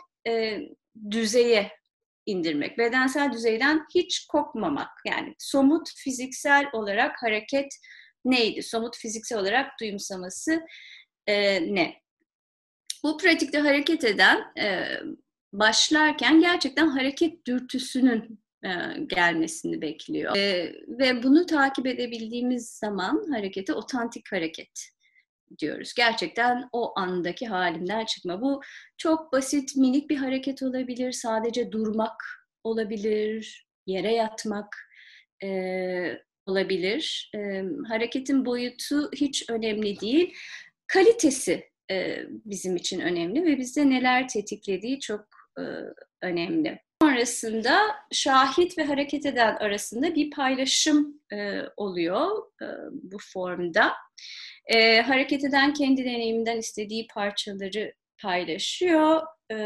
düzeye 1.11 1.78
indirmek. 2.29 2.79
Bedensel 2.79 3.33
düzeyden 3.33 3.87
hiç 3.95 4.27
kopmamak. 4.27 4.91
Yani 5.07 5.35
somut 5.39 5.89
fiziksel 5.97 6.67
olarak 6.73 7.23
hareket 7.23 7.69
neydi? 8.25 8.63
Somut 8.63 8.97
fiziksel 8.97 9.39
olarak 9.39 9.81
duyumsaması 9.81 10.67
e, 11.27 11.63
ne? 11.75 11.95
Bu 13.03 13.17
pratikte 13.17 13.59
hareket 13.59 14.05
eden 14.05 14.39
e, 14.61 14.89
başlarken 15.53 16.41
gerçekten 16.41 16.89
hareket 16.89 17.47
dürtüsünün 17.47 18.41
e, 18.65 18.71
gelmesini 19.07 19.83
bekliyor. 19.83 20.37
E, 20.37 20.75
ve 20.89 21.23
bunu 21.23 21.47
takip 21.47 21.87
edebildiğimiz 21.87 22.69
zaman 22.69 23.27
harekete 23.33 23.73
otantik 23.73 24.33
hareket 24.33 24.89
diyoruz. 25.59 25.95
Gerçekten 25.97 26.69
o 26.73 26.99
andaki 26.99 27.47
halimden 27.47 28.05
çıkma. 28.05 28.40
Bu 28.40 28.61
çok 28.97 29.33
basit, 29.33 29.76
minik 29.76 30.11
bir 30.11 30.17
hareket 30.17 30.62
olabilir. 30.62 31.12
Sadece 31.12 31.73
durmak 31.73 32.23
olabilir, 32.64 33.67
yere 33.87 34.14
yatmak 34.14 34.76
e, 35.43 35.49
olabilir. 36.47 37.31
E, 37.35 37.62
hareketin 37.88 38.45
boyutu 38.45 39.11
hiç 39.12 39.50
önemli 39.50 40.00
değil. 40.00 40.35
Kalitesi 40.87 41.71
e, 41.90 42.23
bizim 42.28 42.76
için 42.76 43.00
önemli 43.00 43.45
ve 43.45 43.59
bizde 43.59 43.90
neler 43.90 44.28
tetiklediği 44.28 45.00
çok 45.00 45.26
e, 45.59 45.62
önemli. 46.23 46.78
Sonrasında 47.02 47.78
şahit 48.12 48.78
ve 48.78 48.85
hareket 48.85 49.26
eden 49.26 49.57
arasında 49.57 50.14
bir 50.14 50.31
paylaşım 50.31 51.21
e, 51.33 51.62
oluyor 51.76 52.43
e, 52.62 52.67
bu 52.93 53.17
formda. 53.33 53.93
E, 54.69 55.01
hareket 55.01 55.45
eden 55.45 55.73
kendi 55.75 56.05
deneyiminden 56.05 56.59
istediği 56.59 57.07
parçaları 57.07 57.93
paylaşıyor. 58.23 59.23
E, 59.53 59.57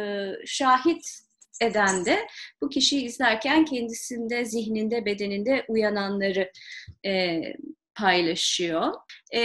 şahit 0.46 1.06
eden 1.62 2.04
de 2.04 2.26
bu 2.62 2.68
kişiyi 2.68 3.04
izlerken 3.04 3.64
kendisinde, 3.64 4.44
zihninde, 4.44 5.04
bedeninde 5.04 5.64
uyananları 5.68 6.52
e, 7.06 7.42
paylaşıyor. 7.94 8.92
E, 9.34 9.40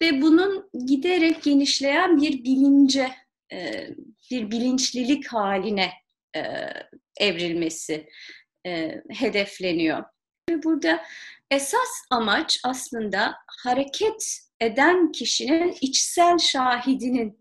ve 0.00 0.22
bunun 0.22 0.70
giderek 0.86 1.42
genişleyen 1.42 2.22
bir 2.22 2.44
bilince, 2.44 3.10
e, 3.52 3.88
bir 4.30 4.50
bilinçlilik 4.50 5.26
haline 5.26 5.92
e, 6.36 6.42
evrilmesi 7.20 8.08
e, 8.66 9.02
hedefleniyor. 9.10 10.04
Ve 10.50 10.62
burada 10.62 11.04
esas 11.50 12.02
amaç 12.10 12.60
aslında 12.64 13.34
hareket 13.62 14.47
eden 14.60 15.12
kişinin 15.12 15.76
içsel 15.80 16.38
şahidinin 16.38 17.38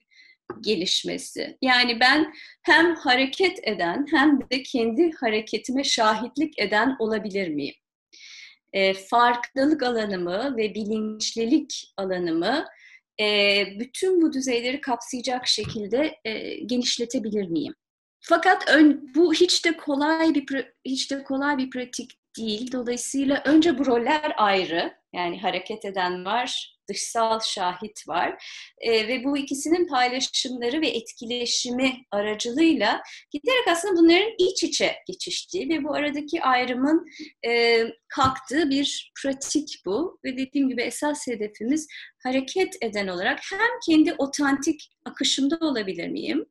gelişmesi. 0.61 1.57
Yani 1.61 1.99
ben 1.99 2.33
hem 2.63 2.95
hareket 2.95 3.59
eden 3.63 4.05
hem 4.11 4.39
de 4.51 4.63
kendi 4.63 5.11
hareketime 5.11 5.83
şahitlik 5.83 6.59
eden 6.59 6.95
olabilir 6.99 7.47
miyim? 7.47 7.75
E, 8.73 8.93
farklılık 8.93 9.83
alanımı 9.83 10.57
ve 10.57 10.75
bilinçlilik 10.75 11.93
alanımı 11.97 12.65
e, 13.21 13.65
bütün 13.79 14.21
bu 14.21 14.33
düzeyleri 14.33 14.81
kapsayacak 14.81 15.47
şekilde 15.47 16.19
e, 16.25 16.55
genişletebilir 16.55 17.47
miyim? 17.47 17.73
Fakat 18.19 18.69
ön, 18.69 19.11
bu 19.15 19.33
hiç 19.33 19.65
de 19.65 19.77
kolay 19.77 20.35
bir 20.35 20.71
hiç 20.85 21.11
de 21.11 21.23
kolay 21.23 21.57
bir 21.57 21.69
pratik 21.69 22.11
değil. 22.37 22.71
Dolayısıyla 22.71 23.41
önce 23.45 23.77
bu 23.77 23.85
roller 23.85 24.33
ayrı. 24.37 24.93
Yani 25.17 25.39
hareket 25.41 25.85
eden 25.85 26.25
var, 26.25 26.77
dışsal 26.89 27.39
şahit 27.39 28.07
var. 28.07 28.43
E, 28.79 29.07
ve 29.07 29.23
bu 29.23 29.37
ikisinin 29.37 29.87
paylaşımları 29.87 30.81
ve 30.81 30.87
etkileşimi 30.87 31.93
aracılığıyla 32.11 33.01
giderek 33.31 33.67
aslında 33.67 33.95
bunların 34.01 34.33
iç 34.37 34.63
içe 34.63 34.95
geçiştiği 35.07 35.69
ve 35.69 35.83
bu 35.83 35.93
aradaki 35.93 36.43
ayrımın 36.43 37.05
e, 37.47 37.83
kalktığı 38.07 38.69
bir 38.69 39.11
pratik 39.21 39.81
bu. 39.85 40.19
Ve 40.25 40.37
dediğim 40.37 40.69
gibi 40.69 40.81
esas 40.81 41.27
hedefimiz 41.27 41.87
hareket 42.23 42.75
eden 42.81 43.07
olarak 43.07 43.39
hem 43.51 43.69
kendi 43.89 44.13
otantik 44.13 44.89
akışımda 45.05 45.57
olabilir 45.61 46.07
miyim? 46.07 46.45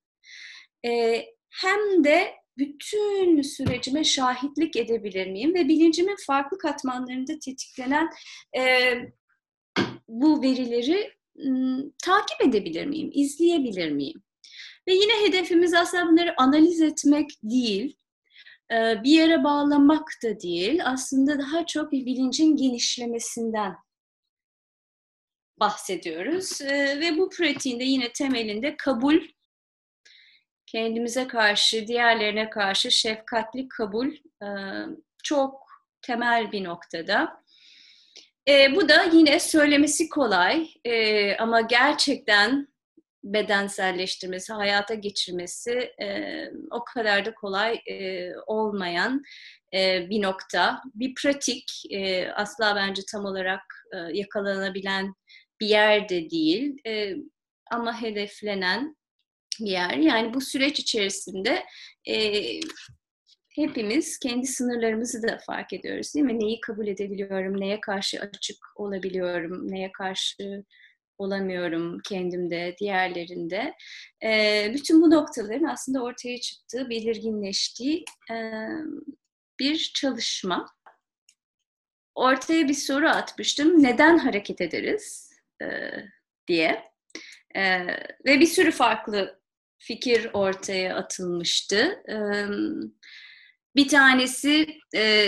E, 0.87 1.23
hem 1.51 2.05
de 2.05 2.35
bütün 2.59 3.43
sürecime 3.43 4.05
şahitlik 4.05 4.77
edebilir 4.77 5.27
miyim 5.27 5.55
ve 5.55 5.69
bilincimin 5.69 6.17
farklı 6.27 6.59
katmanlarında 6.59 7.39
tetiklenen 7.39 8.11
e, 8.57 8.93
bu 10.09 10.43
verileri 10.43 11.13
ım, 11.45 11.93
takip 12.05 12.41
edebilir 12.41 12.87
miyim, 12.87 13.11
izleyebilir 13.15 13.91
miyim? 13.91 14.23
Ve 14.89 14.95
yine 14.95 15.27
hedefimiz 15.27 15.75
aslında 15.75 16.07
bunları 16.07 16.35
analiz 16.37 16.81
etmek 16.81 17.31
değil, 17.43 17.97
e, 18.73 19.03
bir 19.05 19.11
yere 19.11 19.45
bağlamak 19.45 20.09
da 20.25 20.41
değil, 20.41 20.81
aslında 20.85 21.39
daha 21.39 21.67
çok 21.67 21.93
bir 21.93 22.07
bilincin 22.07 22.57
genişlemesinden 22.57 23.77
bahsediyoruz. 25.61 26.61
E, 26.61 27.01
ve 27.01 27.19
bu 27.19 27.31
pratiğinde 27.31 27.85
yine 27.85 28.13
temelinde 28.13 28.77
kabul, 28.77 29.21
kendimize 30.67 31.29
karşı, 31.29 31.87
diğerlerine 31.87 32.51
karşı 32.51 32.91
şefkatli 32.91 33.69
kabul 33.69 34.13
e, 34.43 34.49
çok 35.25 35.67
temel 36.03 36.53
bir 36.53 36.65
noktada. 36.65 37.43
E, 38.49 38.75
bu 38.75 38.89
da 38.89 39.03
yine 39.03 39.41
söylemesi 39.41 40.09
kolay 40.09 40.69
e, 40.85 41.37
ama 41.37 41.61
gerçekten 41.61 42.69
bedenselleştirmesi, 43.25 44.53
hayata 44.53 44.95
geçirmesi 44.95 45.93
o 46.71 46.85
kadar 46.85 47.25
da 47.25 47.35
kolay 47.35 47.81
olmayan 48.47 49.23
bir 50.11 50.23
nokta. 50.23 50.83
Bir 50.95 51.15
pratik, 51.15 51.83
asla 52.35 52.77
bence 52.77 53.03
tam 53.13 53.25
olarak 53.25 53.63
yakalanabilen 54.13 55.15
bir 55.61 55.67
yer 55.67 56.09
de 56.09 56.31
değil 56.31 56.77
ama 57.71 58.03
hedeflenen 58.03 58.97
bir 59.61 59.71
yer. 59.71 59.97
Yani 59.97 60.35
bu 60.35 60.41
süreç 60.41 60.81
içerisinde 60.81 61.65
e, 62.09 62.41
hepimiz 63.57 64.19
kendi 64.19 64.47
sınırlarımızı 64.47 65.23
da 65.23 65.39
fark 65.47 65.73
ediyoruz 65.73 66.15
değil 66.15 66.27
mi? 66.27 66.41
Neyi 66.41 66.61
kabul 66.61 66.87
edebiliyorum, 66.87 67.61
neye 67.61 67.81
karşı 67.81 68.21
açık 68.21 68.57
olabiliyorum, 68.77 69.73
neye 69.73 69.93
karşı 69.93 70.65
olamıyorum 71.19 71.99
kendimde, 72.09 72.77
diğerlerinde. 72.81 73.75
E, 74.25 74.71
bütün 74.75 75.03
bu 75.03 75.11
noktaların 75.11 75.65
aslında 75.65 76.03
ortaya 76.03 76.41
çıktığı, 76.41 76.91
belirginleştiği 76.91 78.05
e, 78.31 78.35
bir 79.61 79.93
çalışma. 79.95 80.67
Ortaya 82.15 82.69
bir 82.69 82.75
soru 82.75 83.09
atmıştım. 83.09 83.83
Neden 83.83 84.19
hareket 84.19 84.61
ederiz 84.61 85.33
e, 85.63 85.67
diye. 86.49 86.85
E, 87.55 87.87
ve 88.27 88.41
bir 88.41 88.47
sürü 88.47 88.71
farklı 88.71 89.41
fikir 89.87 90.31
ortaya 90.33 90.97
atılmıştı. 90.97 92.03
Bir 93.77 93.89
tanesi 93.89 94.67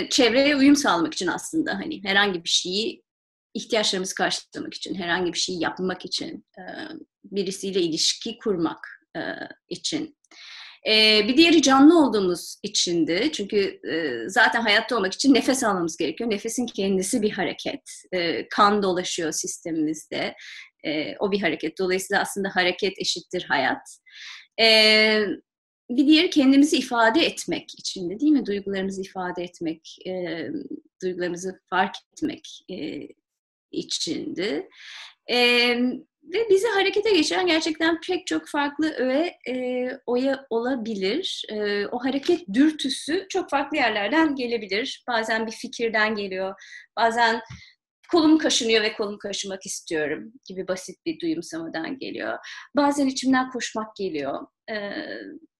çevreye 0.09 0.55
uyum 0.55 0.75
sağlamak 0.75 1.13
için 1.13 1.27
aslında 1.27 1.75
hani 1.75 2.03
herhangi 2.03 2.43
bir 2.43 2.49
şeyi 2.49 3.03
ihtiyaçlarımızı 3.53 4.15
karşılamak 4.15 4.73
için, 4.73 4.95
herhangi 4.95 5.33
bir 5.33 5.39
şey 5.39 5.55
yapmak 5.55 6.05
için, 6.05 6.45
birisiyle 7.23 7.81
ilişki 7.81 8.37
kurmak 8.37 8.87
için. 9.69 10.17
Bir 11.27 11.37
diğeri 11.37 11.61
canlı 11.61 12.05
olduğumuz 12.05 12.55
içindi. 12.63 13.29
Çünkü 13.33 13.79
zaten 14.27 14.61
hayatta 14.61 14.97
olmak 14.97 15.13
için 15.13 15.33
nefes 15.33 15.63
almamız 15.63 15.97
gerekiyor. 15.97 16.29
Nefesin 16.29 16.65
kendisi 16.65 17.21
bir 17.21 17.31
hareket. 17.31 17.81
Kan 18.49 18.83
dolaşıyor 18.83 19.31
sistemimizde. 19.31 20.35
O 21.19 21.31
bir 21.31 21.41
hareket. 21.41 21.79
Dolayısıyla 21.79 22.21
aslında 22.21 22.49
hareket 22.53 22.93
eşittir 22.99 23.43
hayat. 23.43 23.99
E, 24.59 25.21
bir 25.89 26.07
diğeri 26.07 26.29
kendimizi 26.29 26.77
ifade 26.77 27.25
etmek 27.25 27.79
içinde 27.79 28.19
değil 28.19 28.31
mi? 28.31 28.45
Duygularımızı 28.45 29.01
ifade 29.01 29.43
etmek, 29.43 29.97
e, 30.07 30.47
duygularımızı 31.03 31.59
fark 31.69 31.95
etmek 32.13 32.65
e, 32.71 33.07
içindi. 33.71 34.69
E, 35.31 35.37
ve 36.23 36.49
bizi 36.49 36.67
harekete 36.67 37.11
geçiren 37.11 37.47
gerçekten 37.47 37.99
pek 38.07 38.27
çok 38.27 38.47
farklı 38.47 38.93
öğe 38.97 39.37
e, 39.47 39.89
oya 40.05 40.45
olabilir. 40.49 41.45
E, 41.49 41.87
o 41.87 41.99
hareket 41.99 42.53
dürtüsü 42.53 43.25
çok 43.29 43.49
farklı 43.49 43.77
yerlerden 43.77 44.35
gelebilir. 44.35 45.03
Bazen 45.07 45.47
bir 45.47 45.51
fikirden 45.51 46.15
geliyor, 46.15 46.53
bazen 46.97 47.41
kolum 48.11 48.37
kaşınıyor 48.37 48.83
ve 48.83 48.93
kolumu 48.93 49.17
kaşımak 49.17 49.65
istiyorum 49.65 50.33
gibi 50.47 50.67
basit 50.67 51.05
bir 51.05 51.19
duyumsamadan 51.19 51.99
geliyor. 51.99 52.37
Bazen 52.75 53.07
içimden 53.07 53.49
koşmak 53.49 53.95
geliyor. 53.95 54.47
E, 54.71 54.75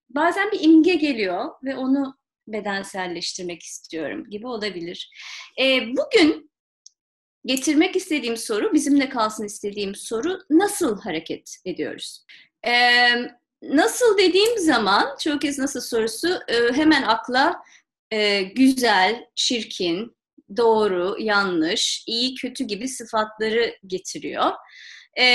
bazen 0.09 0.51
bir 0.51 0.59
imge 0.61 0.93
geliyor 0.93 1.45
ve 1.63 1.75
onu 1.75 2.17
bedenselleştirmek 2.47 3.63
istiyorum 3.63 4.29
gibi 4.29 4.47
olabilir. 4.47 5.11
E, 5.61 5.81
bugün 5.81 6.51
getirmek 7.45 7.95
istediğim 7.95 8.37
soru, 8.37 8.73
bizimle 8.73 9.09
kalsın 9.09 9.45
istediğim 9.45 9.95
soru 9.95 10.39
nasıl 10.49 11.01
hareket 11.01 11.55
ediyoruz? 11.65 12.25
E, 12.67 12.73
nasıl 13.61 14.17
dediğim 14.17 14.57
zaman, 14.57 15.17
çoğu 15.19 15.39
kez 15.39 15.59
nasıl 15.59 15.81
sorusu 15.81 16.39
e, 16.47 16.73
hemen 16.73 17.03
akla 17.03 17.61
e, 18.11 18.41
güzel, 18.41 19.25
çirkin, 19.35 20.18
doğru, 20.57 21.15
yanlış, 21.19 22.03
iyi, 22.07 22.35
kötü 22.35 22.63
gibi 22.63 22.87
sıfatları 22.87 23.75
getiriyor. 23.87 24.51
E, 25.19 25.25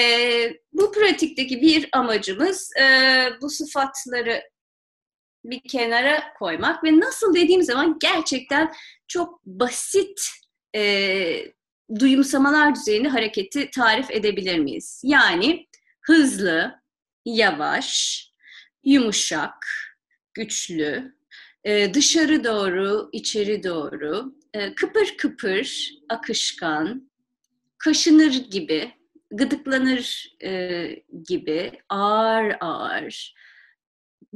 bu 0.73 0.93
pratikteki 0.93 1.63
bir 1.63 1.89
amacımız 1.93 2.71
e, 2.81 2.85
bu 3.43 3.51
sıfatları 3.51 4.43
bir 5.45 5.61
kenara 5.69 6.23
koymak 6.39 6.85
ve 6.85 7.01
nasıl 7.01 7.35
dediğim 7.35 7.63
zaman 7.63 7.99
gerçekten 8.01 8.73
çok 9.09 9.47
basit 9.47 10.21
e, 10.77 11.55
duyumsamalar 11.99 12.75
düzeyinde 12.75 13.09
hareketi 13.09 13.71
tarif 13.71 14.11
edebilir 14.11 14.59
miyiz? 14.59 15.03
Yani 15.05 15.67
hızlı, 16.01 16.81
yavaş, 17.25 18.21
yumuşak, 18.85 19.67
güçlü, 20.35 21.15
e, 21.65 21.95
dışarı 21.95 22.45
doğru, 22.45 23.09
içeri 23.13 23.63
doğru, 23.63 24.35
e, 24.55 24.75
kıpır 24.75 25.17
kıpır, 25.19 25.91
akışkan, 26.09 27.11
kaşınır 27.79 28.51
gibi, 28.51 28.93
gıdıklanır 29.31 30.37
e, 30.43 30.89
gibi, 31.29 31.73
ağır 31.89 32.57
ağır 32.61 33.35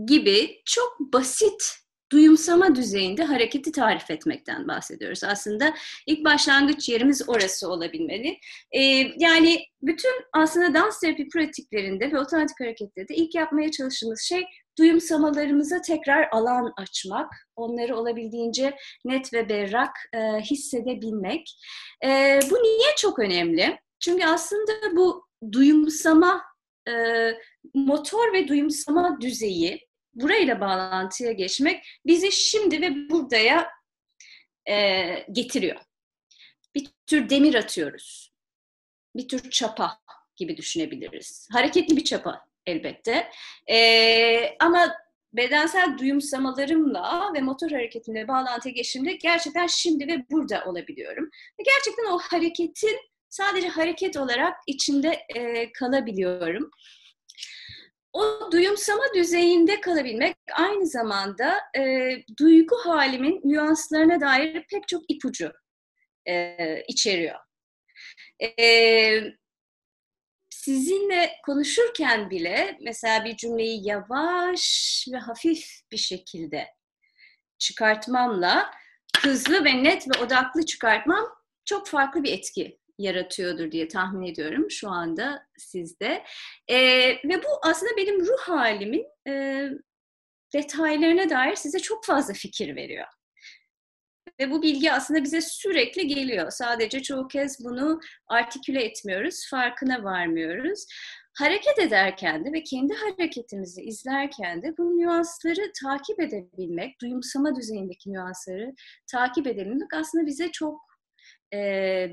gibi 0.07 0.63
çok 0.65 1.01
basit 1.01 1.79
duyumsama 2.13 2.75
düzeyinde 2.75 3.25
hareketi 3.25 3.73
tarif 3.73 4.11
etmekten 4.11 4.69
bahsediyoruz. 4.69 5.25
Aslında 5.25 5.75
ilk 6.07 6.25
başlangıç 6.25 6.89
yerimiz 6.89 7.29
orası 7.29 7.69
olabilmeli. 7.69 8.39
Ee, 8.73 8.81
yani 9.17 9.65
bütün 9.83 10.13
aslında 10.33 10.75
dans 10.75 11.01
terapi 11.01 11.29
pratiklerinde 11.29 12.13
ve 12.13 12.19
otantik 12.19 12.61
hareketlerde 12.61 13.15
ilk 13.15 13.35
yapmaya 13.35 13.71
çalıştığımız 13.71 14.21
şey 14.21 14.45
duyumsamalarımıza 14.79 15.81
tekrar 15.81 16.29
alan 16.33 16.73
açmak, 16.77 17.33
onları 17.57 17.97
olabildiğince 17.97 18.77
net 19.05 19.33
ve 19.33 19.49
berrak 19.49 19.97
e, 20.15 20.19
hissedebilmek. 20.41 21.59
E, 22.05 22.41
bu 22.51 22.55
niye 22.55 22.91
çok 22.97 23.19
önemli? 23.19 23.79
Çünkü 24.01 24.27
aslında 24.27 24.97
bu 24.97 25.27
duyumsama, 25.53 26.43
e, 26.89 26.93
motor 27.75 28.33
ve 28.33 28.49
duyumsama 28.49 29.21
düzeyi 29.21 29.89
burayla 30.15 30.61
bağlantıya 30.61 31.33
geçmek 31.33 31.85
bizi 32.07 32.33
şimdi 32.33 32.81
ve 32.81 33.11
buradaya 33.11 33.69
e, 34.69 35.05
getiriyor. 35.33 35.81
Bir 36.75 36.89
tür 37.07 37.31
demir 37.31 37.55
atıyoruz. 37.55 38.33
Bir 39.17 39.29
tür 39.29 39.51
çapa 39.51 39.99
gibi 40.37 40.57
düşünebiliriz. 40.57 41.49
Hareketli 41.53 41.97
bir 41.97 42.05
çapa 42.05 42.48
elbette. 42.69 43.29
E, 43.71 44.57
ama 44.61 44.95
bedensel 45.33 45.99
duyumsamalarımla 45.99 47.33
ve 47.35 47.41
motor 47.41 47.71
hareketimle 47.71 48.29
bağlantıya 48.29 48.73
geçtiğimde 48.73 49.13
gerçekten 49.13 49.67
şimdi 49.67 50.07
ve 50.07 50.25
burada 50.31 50.65
olabiliyorum. 50.65 51.31
Gerçekten 51.65 52.05
o 52.13 52.19
hareketin 52.19 52.99
sadece 53.29 53.69
hareket 53.69 54.17
olarak 54.17 54.55
içinde 54.67 55.21
e, 55.37 55.73
kalabiliyorum 55.73 56.71
o 58.13 58.53
duyumsama 58.53 59.03
düzeyinde 59.15 59.81
kalabilmek 59.81 60.37
aynı 60.53 60.87
zamanda 60.87 61.57
e, 61.79 62.11
duygu 62.39 62.77
halimin 62.85 63.41
nüanslarına 63.45 64.21
dair 64.21 64.67
pek 64.71 64.89
çok 64.89 65.03
ipucu 65.09 65.53
e, 66.29 66.57
içeriyor. 66.89 67.37
E, 68.59 68.65
sizinle 70.65 71.33
konuşurken 71.47 72.31
bile 72.31 72.79
mesela 72.81 73.25
bir 73.25 73.37
cümleyi 73.37 73.89
yavaş 73.89 75.05
ve 75.13 75.17
hafif 75.17 75.81
bir 75.93 75.97
şekilde 75.97 76.67
çıkartmamla 77.59 78.71
hızlı 79.23 79.65
ve 79.65 79.85
net 79.85 80.09
ve 80.09 80.25
odaklı 80.25 80.67
çıkartmam 80.67 81.25
çok 81.65 81.89
farklı 81.89 82.23
bir 82.23 82.33
etki 82.33 82.79
yaratıyordur 82.99 83.73
diye 83.73 83.89
tahmin 83.89 84.27
ediyorum 84.27 84.71
şu 84.71 84.91
anda 84.91 85.47
sizde. 85.59 86.25
E, 86.69 86.79
ve 87.09 87.43
bu 87.45 87.49
aslında 87.63 87.97
benim 87.97 88.21
ruh 88.21 88.41
halimin 88.41 89.07
e, 89.29 89.65
detaylarına 90.55 91.31
dair 91.31 91.55
size 91.55 91.79
çok 91.79 92.05
fazla 92.05 92.35
fikir 92.35 92.77
veriyor. 92.77 93.07
Ve 94.41 94.51
bu 94.51 94.63
bilgi 94.63 94.93
aslında 94.93 95.25
bize 95.25 95.41
sürekli 95.41 96.07
geliyor. 96.07 96.51
Sadece 96.51 97.03
çoğu 97.03 97.29
kez 97.29 97.65
bunu 97.65 98.01
artiküle 98.29 98.85
etmiyoruz, 98.85 99.49
farkına 99.51 100.05
varmıyoruz. 100.05 100.87
Hareket 101.39 101.79
ederken 101.79 102.45
de 102.45 102.53
ve 102.53 102.63
kendi 102.63 102.95
hareketimizi 102.95 103.83
izlerken 103.83 104.63
de 104.63 104.77
bu 104.79 104.99
nüansları 104.99 105.73
takip 105.83 106.21
edebilmek, 106.21 107.01
duyumsama 107.01 107.57
düzeyindeki 107.57 108.13
nüansları 108.13 108.75
takip 109.13 109.47
edebilmek 109.47 109.95
aslında 109.95 110.27
bize 110.27 110.51
çok 110.51 110.81
e, 111.55 111.59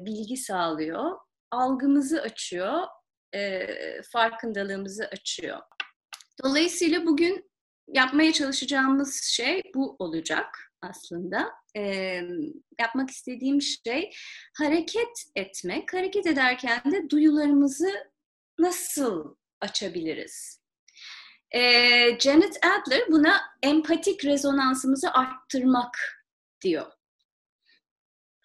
bilgi 0.06 0.38
sağlıyor, 0.38 1.12
algımızı 1.52 2.22
açıyor, 2.22 2.82
e, 3.34 3.68
farkındalığımızı 4.12 5.06
açıyor. 5.06 5.60
Dolayısıyla 6.44 7.06
bugün 7.06 7.52
yapmaya 7.88 8.34
çalışacağımız 8.34 9.22
şey 9.24 9.62
bu 9.76 9.96
olacak 10.00 10.65
aslında. 10.90 11.52
E, 11.78 11.84
yapmak 12.80 13.10
istediğim 13.10 13.62
şey 13.62 14.12
hareket 14.58 15.26
etmek. 15.36 15.94
Hareket 15.94 16.28
ederken 16.28 16.92
de 16.92 17.10
duyularımızı 17.10 18.12
nasıl 18.60 19.36
açabiliriz? 19.62 20.62
E, 21.52 21.60
Janet 22.20 22.60
Adler 22.66 23.02
buna 23.12 23.42
empatik 23.64 24.26
rezonansımızı 24.26 25.12
arttırmak 25.12 25.98
diyor 26.62 26.92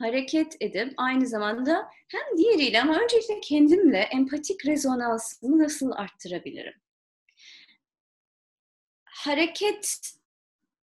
hareket 0.00 0.56
edip 0.60 0.92
aynı 0.96 1.26
zamanda 1.26 1.90
hem 2.08 2.38
diğeriyle 2.38 2.82
ama 2.82 3.00
öncelikle 3.00 3.40
kendimle 3.40 3.98
empatik 3.98 4.66
rezonansımı 4.66 5.58
nasıl 5.58 5.90
arttırabilirim? 5.90 6.74
Hareket 9.04 10.14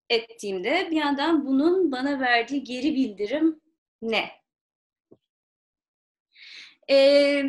ettiğimde 0.09 0.87
bir 0.91 0.95
yandan 0.95 1.45
bunun 1.45 1.91
bana 1.91 2.19
verdiği 2.19 2.63
geri 2.63 2.95
bildirim 2.95 3.61
ne? 4.01 4.29
Ee, 6.89 7.43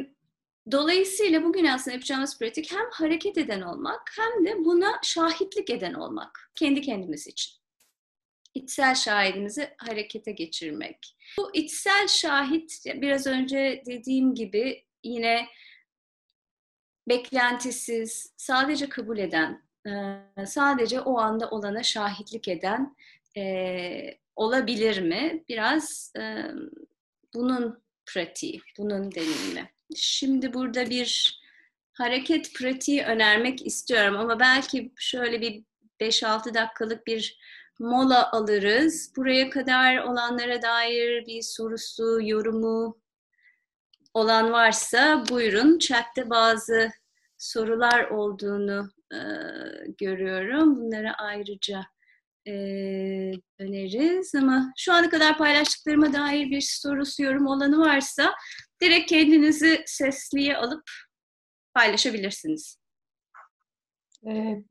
dolayısıyla 0.70 1.44
bugün 1.44 1.64
aslında 1.64 1.94
yapacağımız 1.94 2.38
pratik 2.38 2.72
hem 2.72 2.90
hareket 2.92 3.38
eden 3.38 3.60
olmak 3.60 4.12
hem 4.16 4.46
de 4.46 4.64
buna 4.64 5.00
şahitlik 5.02 5.70
eden 5.70 5.94
olmak 5.94 6.52
kendi 6.54 6.80
kendimiz 6.80 7.26
için 7.26 7.58
içsel 8.54 8.94
şahidimizi 8.94 9.74
harekete 9.78 10.32
geçirmek. 10.32 11.16
Bu 11.38 11.50
içsel 11.54 12.08
şahit 12.08 12.82
biraz 12.86 13.26
önce 13.26 13.82
dediğim 13.86 14.34
gibi 14.34 14.84
yine 15.04 15.48
beklentisiz, 17.08 18.34
sadece 18.36 18.88
kabul 18.88 19.18
eden, 19.18 19.67
sadece 20.46 21.00
o 21.00 21.18
anda 21.18 21.50
olana 21.50 21.82
şahitlik 21.82 22.48
eden 22.48 22.96
olabilir 24.36 25.00
mi? 25.00 25.44
Biraz 25.48 26.12
bunun 27.34 27.82
pratiği, 28.06 28.60
bunun 28.78 29.12
deneyimi. 29.12 29.70
Şimdi 29.96 30.54
burada 30.54 30.90
bir 30.90 31.40
hareket 31.92 32.54
pratiği 32.54 33.04
önermek 33.04 33.66
istiyorum 33.66 34.16
ama 34.16 34.40
belki 34.40 34.92
şöyle 34.96 35.40
bir 35.40 35.64
5-6 36.00 36.54
dakikalık 36.54 37.06
bir 37.06 37.38
mola 37.78 38.32
alırız. 38.32 39.12
Buraya 39.16 39.50
kadar 39.50 39.96
olanlara 39.98 40.62
dair 40.62 41.26
bir 41.26 41.42
sorusu, 41.42 42.18
yorumu 42.22 43.00
olan 44.14 44.52
varsa 44.52 45.24
buyurun. 45.28 45.78
Chat'te 45.78 46.30
bazı 46.30 46.90
sorular 47.38 48.04
olduğunu 48.04 48.90
e, 49.12 49.18
görüyorum. 49.98 50.76
Bunlara 50.76 51.14
ayrıca 51.18 51.82
e, 52.46 52.52
döneriz 53.60 54.34
ama 54.34 54.72
şu 54.76 54.92
ana 54.92 55.10
kadar 55.10 55.38
paylaştıklarıma 55.38 56.12
dair 56.12 56.50
bir 56.50 56.60
sorusu, 56.60 57.22
yorum 57.22 57.46
olanı 57.46 57.78
varsa 57.78 58.34
direkt 58.82 59.10
kendinizi 59.10 59.82
sesliye 59.86 60.56
alıp 60.56 60.82
paylaşabilirsiniz. 61.74 62.78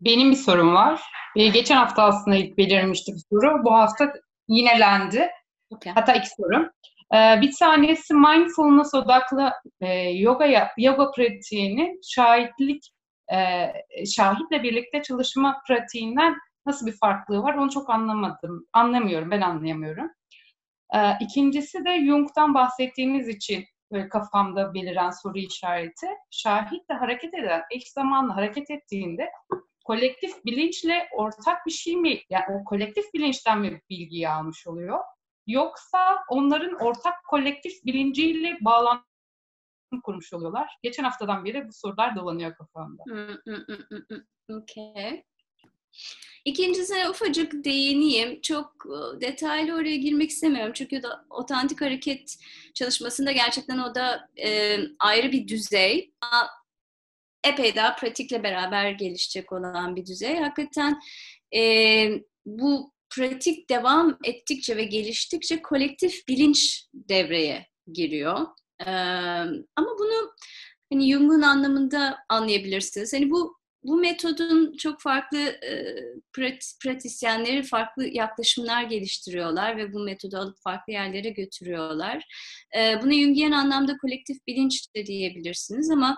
Benim 0.02 0.32
bir 0.32 0.36
sorum 0.36 0.76
var. 0.76 1.02
Geçen 1.36 1.76
hafta 1.76 2.04
aslında 2.04 2.38
ilk 2.38 2.58
belirmişti 2.58 3.12
bir 3.14 3.22
soru. 3.30 3.66
Bu 3.66 3.74
hafta 3.74 4.14
yinelendi. 4.48 5.30
Okay. 5.70 5.94
Hatta 5.94 6.14
iki 6.14 6.28
sorum. 6.30 6.70
Bir 7.14 7.56
tanesi 7.60 8.14
mindfulness 8.14 8.94
odaklı 8.94 9.52
yoga 10.14 10.72
yoga 10.78 11.12
pratiğinin 11.12 12.00
şahitlik 12.04 12.92
şahitle 14.16 14.64
birlikte 14.64 15.02
çalışma 15.02 15.62
pratiğinden 15.68 16.38
nasıl 16.66 16.88
bir 16.88 16.98
farklılığı 16.98 17.44
var 17.44 17.54
onu 17.54 17.70
çok 17.70 17.90
anlamadım. 17.90 18.68
Anlamıyorum, 18.74 19.32
ben 19.32 19.42
anlayamıyorum. 19.42 20.12
İkincisi 21.20 21.86
de 21.86 22.06
Jung'dan 22.06 22.54
bahsettiğimiz 22.54 23.28
için 23.28 23.66
böyle 23.92 24.10
kafamda 24.10 24.74
beliren 24.74 25.10
soru 25.10 25.38
işareti. 25.38 26.08
Şahitle 26.32 26.96
hareket 26.96 27.34
eden, 27.34 27.62
eş 27.72 27.92
zamanlı 27.92 28.34
hareket 28.34 28.72
ettiğinde 28.72 29.30
kolektif 29.86 30.46
bilinçle 30.46 31.08
ortak 31.14 31.66
bir 31.66 31.72
şey 31.72 31.96
mi, 31.96 32.20
yani 32.30 32.46
o 32.50 32.64
kolektif 32.64 33.06
bilinçten 33.14 33.60
mi 33.60 33.82
bilgiyi 33.90 34.30
almış 34.30 34.68
oluyor? 34.68 35.00
Yoksa 35.48 36.24
onların 36.30 36.74
ortak 36.74 37.24
kolektif 37.30 37.86
bilinciyle 37.86 38.58
bağlantı 38.62 39.04
kurmuş 40.04 40.34
oluyorlar. 40.34 40.70
Geçen 40.84 41.04
haftadan 41.04 41.46
beri 41.46 41.68
bu 41.68 41.74
sorular 41.74 42.16
dolanıyor 42.16 42.56
kafamda. 42.56 43.04
okay. 44.50 45.24
İkincisine 46.46 47.10
ufacık 47.10 47.66
değineyim. 47.66 48.42
Çok 48.42 48.86
e, 48.86 49.22
detaylı 49.22 49.74
oraya 49.74 49.96
girmek 49.96 50.30
istemiyorum. 50.30 50.74
Çünkü 50.76 51.04
da 51.04 51.26
otantik 51.30 51.82
hareket 51.82 52.38
çalışmasında 52.74 53.32
gerçekten 53.32 53.78
o 53.78 53.96
da 53.96 54.30
e, 54.44 54.78
ayrı 55.00 55.32
bir 55.32 55.48
düzey. 55.48 56.14
Epey 57.44 57.76
daha 57.76 57.96
pratikle 57.96 58.44
beraber 58.44 58.92
gelişecek 58.92 59.52
olan 59.52 59.96
bir 59.96 60.06
düzey. 60.06 60.36
Hakikaten 60.36 61.00
e, 61.56 61.62
bu 62.46 62.92
pratik 63.10 63.70
devam 63.70 64.18
ettikçe 64.24 64.78
ve 64.78 64.84
geliştikçe 64.84 65.62
kolektif 65.62 66.28
bilinç 66.28 66.86
devreye 66.94 67.68
giriyor. 67.94 68.48
Ama 69.76 69.88
bunu 70.00 70.34
hani 70.94 71.12
Jung'un 71.14 71.42
anlamında 71.42 72.18
anlayabilirsiniz. 72.30 73.14
Hani 73.14 73.30
bu 73.32 73.57
bu 73.88 73.98
metodun 73.98 74.78
çok 74.78 75.02
farklı 75.02 75.40
e, 75.40 75.96
pratisyenleri 76.84 77.64
farklı 77.64 78.08
yaklaşımlar 78.08 78.84
geliştiriyorlar 78.84 79.78
ve 79.78 79.94
bu 79.94 80.00
metodu 80.00 80.38
alıp 80.38 80.58
farklı 80.64 80.94
yerlere 80.94 81.30
götürüyorlar. 81.30 82.24
E, 82.78 83.02
bunu 83.02 83.14
Jungian 83.14 83.52
anlamda 83.52 83.98
kolektif 83.98 84.38
bilinç 84.48 84.96
de 84.96 85.06
diyebilirsiniz 85.06 85.90
ama 85.90 86.18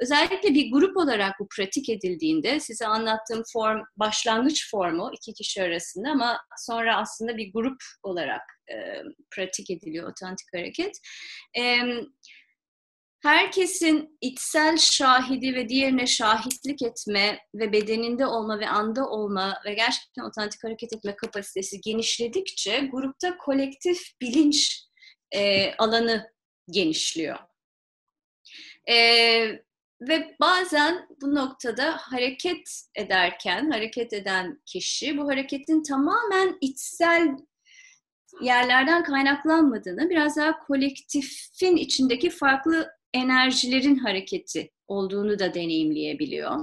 özellikle 0.00 0.54
bir 0.54 0.72
grup 0.72 0.96
olarak 0.96 1.34
bu 1.40 1.48
pratik 1.56 1.88
edildiğinde 1.88 2.60
size 2.60 2.86
anlattığım 2.86 3.42
form 3.52 3.80
başlangıç 3.96 4.70
formu 4.70 5.10
iki 5.12 5.34
kişi 5.34 5.62
arasında 5.62 6.10
ama 6.10 6.38
sonra 6.58 6.96
aslında 6.96 7.36
bir 7.36 7.52
grup 7.52 7.82
olarak 8.02 8.42
e, 8.70 9.02
pratik 9.30 9.70
ediliyor 9.70 10.10
otantik 10.10 10.46
hareket. 10.54 10.96
Evet 11.54 12.04
herkesin 13.22 14.18
içsel 14.20 14.76
şahidi 14.76 15.54
ve 15.54 15.68
diğerine 15.68 16.06
şahitlik 16.06 16.82
etme 16.82 17.38
ve 17.54 17.72
bedeninde 17.72 18.26
olma 18.26 18.60
ve 18.60 18.68
anda 18.68 19.08
olma 19.08 19.60
ve 19.64 19.74
gerçekten 19.74 20.22
otantik 20.22 20.64
hareket 20.64 20.92
etme 20.92 21.16
kapasitesi 21.16 21.80
genişledikçe 21.80 22.88
grupta 22.92 23.38
kolektif 23.38 24.20
bilinç 24.20 24.82
e, 25.32 25.72
alanı 25.74 26.32
genişliyor. 26.70 27.38
E, 28.88 28.96
ve 30.00 30.36
bazen 30.40 31.08
bu 31.22 31.34
noktada 31.34 31.96
hareket 31.96 32.82
ederken, 32.94 33.70
hareket 33.70 34.12
eden 34.12 34.62
kişi 34.66 35.18
bu 35.18 35.28
hareketin 35.28 35.82
tamamen 35.82 36.58
içsel 36.60 37.28
yerlerden 38.42 39.04
kaynaklanmadığını, 39.04 40.10
biraz 40.10 40.36
daha 40.36 40.58
kolektifin 40.58 41.76
içindeki 41.76 42.30
farklı 42.30 42.95
enerjilerin 43.16 43.96
hareketi 43.96 44.70
olduğunu 44.88 45.38
da 45.38 45.54
deneyimleyebiliyor. 45.54 46.56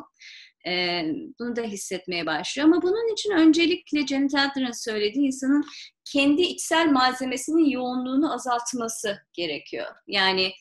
Ee, 0.67 1.05
bunu 1.39 1.55
da 1.55 1.61
hissetmeye 1.61 2.25
başlıyor. 2.25 2.67
Ama 2.67 2.81
bunun 2.81 3.13
için 3.13 3.31
öncelikle 3.31 4.07
Janet 4.07 4.35
Adler'ın 4.35 4.83
söylediği 4.83 5.27
insanın 5.27 5.63
kendi 6.11 6.41
içsel 6.41 6.87
malzemesinin 6.91 7.65
yoğunluğunu 7.65 8.33
azaltması 8.33 9.17
gerekiyor. 9.33 9.87
Yani 10.07 10.51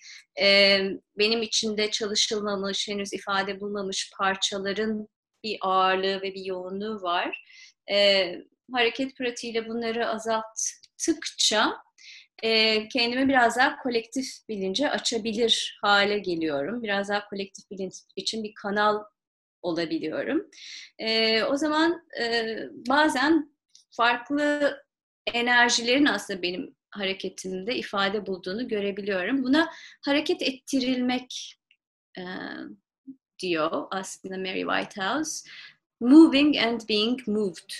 e, 0.40 0.78
benim 1.18 1.42
içinde 1.42 1.90
çalışılmamış, 1.90 2.88
henüz 2.88 3.12
ifade 3.12 3.60
bulmamış 3.60 4.12
parçaların 4.18 5.08
bir 5.44 5.58
ağırlığı 5.60 6.22
ve 6.22 6.34
bir 6.34 6.44
yoğunluğu 6.44 7.02
var. 7.02 7.44
E, 7.92 8.26
hareket 8.72 9.16
pratiğiyle 9.16 9.68
bunları 9.68 10.08
azalttıkça 10.08 11.76
e, 12.42 12.88
kendimi 12.88 13.28
biraz 13.28 13.56
daha 13.56 13.78
kolektif 13.78 14.26
bilince 14.48 14.90
açabilir 14.90 15.78
hale 15.82 16.18
geliyorum. 16.18 16.82
Biraz 16.82 17.08
daha 17.08 17.28
kolektif 17.28 17.70
bilinç 17.70 17.94
için 18.16 18.44
bir 18.44 18.54
kanal 18.54 19.02
olabiliyorum. 19.62 20.46
E, 20.98 21.42
o 21.42 21.56
zaman 21.56 22.02
e, 22.20 22.56
bazen 22.88 23.52
farklı 23.90 24.76
enerjilerin 25.34 26.06
aslında 26.06 26.42
benim 26.42 26.74
hareketimde 26.90 27.76
ifade 27.76 28.26
bulduğunu 28.26 28.68
görebiliyorum. 28.68 29.44
Buna 29.44 29.70
hareket 30.04 30.42
ettirilmek 30.42 31.58
e, 32.18 32.22
diyor 33.38 33.86
aslında 33.90 34.38
Mary 34.38 34.62
Whitehouse. 34.62 35.48
Moving 36.00 36.56
and 36.56 36.80
being 36.88 37.28
moved 37.28 37.72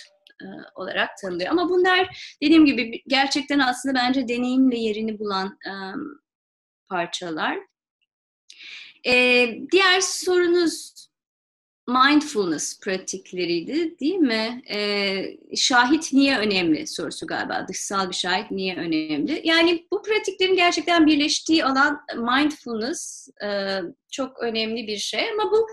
olarak 0.75 1.17
tanımlıyor. 1.17 1.51
Ama 1.51 1.69
bunlar 1.69 2.35
dediğim 2.41 2.65
gibi 2.65 3.03
gerçekten 3.07 3.59
aslında 3.59 3.95
bence 3.95 4.27
deneyimle 4.27 4.77
yerini 4.77 5.19
bulan 5.19 5.47
e, 5.47 5.73
parçalar. 6.89 7.59
E, 9.05 9.13
diğer 9.71 10.01
sorunuz 10.01 10.93
mindfulness 11.87 12.79
pratikleriydi 12.79 13.99
değil 13.99 14.15
mi? 14.15 14.61
Ee, 14.69 15.37
şahit 15.55 16.13
niye 16.13 16.37
önemli 16.37 16.87
sorusu 16.87 17.27
galiba. 17.27 17.65
Dışsal 17.67 18.09
bir 18.09 18.15
şahit 18.15 18.51
niye 18.51 18.75
önemli? 18.75 19.41
Yani 19.43 19.87
bu 19.91 20.01
pratiklerin 20.01 20.55
gerçekten 20.55 21.07
birleştiği 21.07 21.65
alan 21.65 22.01
mindfulness 22.17 23.29
e, 23.43 23.79
çok 24.11 24.39
önemli 24.39 24.87
bir 24.87 24.97
şey. 24.97 25.29
Ama 25.29 25.51
bu 25.51 25.67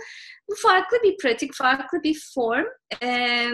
bu 0.48 0.54
farklı 0.54 0.98
bir 1.02 1.16
pratik, 1.16 1.54
farklı 1.54 2.02
bir 2.02 2.20
form. 2.34 2.66
E, 3.02 3.46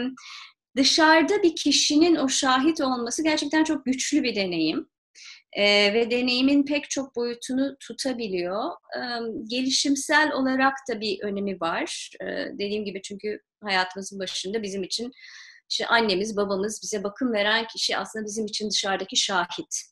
dışarıda 0.77 1.43
bir 1.43 1.57
kişinin 1.57 2.17
o 2.17 2.29
şahit 2.29 2.81
olması 2.81 3.25
gerçekten 3.25 3.65
çok 3.65 3.85
güçlü 3.85 4.23
bir 4.23 4.35
deneyim. 4.35 4.89
Ee, 5.53 5.95
ve 5.95 6.11
deneyimin 6.11 6.65
pek 6.65 6.91
çok 6.91 7.17
boyutunu 7.17 7.77
tutabiliyor. 7.81 8.71
Ee, 8.97 9.01
gelişimsel 9.51 10.33
olarak 10.33 10.75
da 10.91 11.01
bir 11.01 11.23
önemi 11.23 11.61
var. 11.61 12.11
Ee, 12.21 12.27
dediğim 12.53 12.85
gibi 12.85 13.03
çünkü 13.03 13.41
hayatımızın 13.65 14.19
başında 14.19 14.63
bizim 14.63 14.83
için 14.83 15.13
işte 15.71 15.87
annemiz, 15.87 16.37
babamız, 16.37 16.81
bize 16.83 17.05
bakım 17.05 17.33
veren 17.33 17.67
kişi 17.67 17.97
aslında 17.97 18.25
bizim 18.25 18.47
için 18.47 18.71
dışarıdaki 18.71 19.17
şahit. 19.17 19.83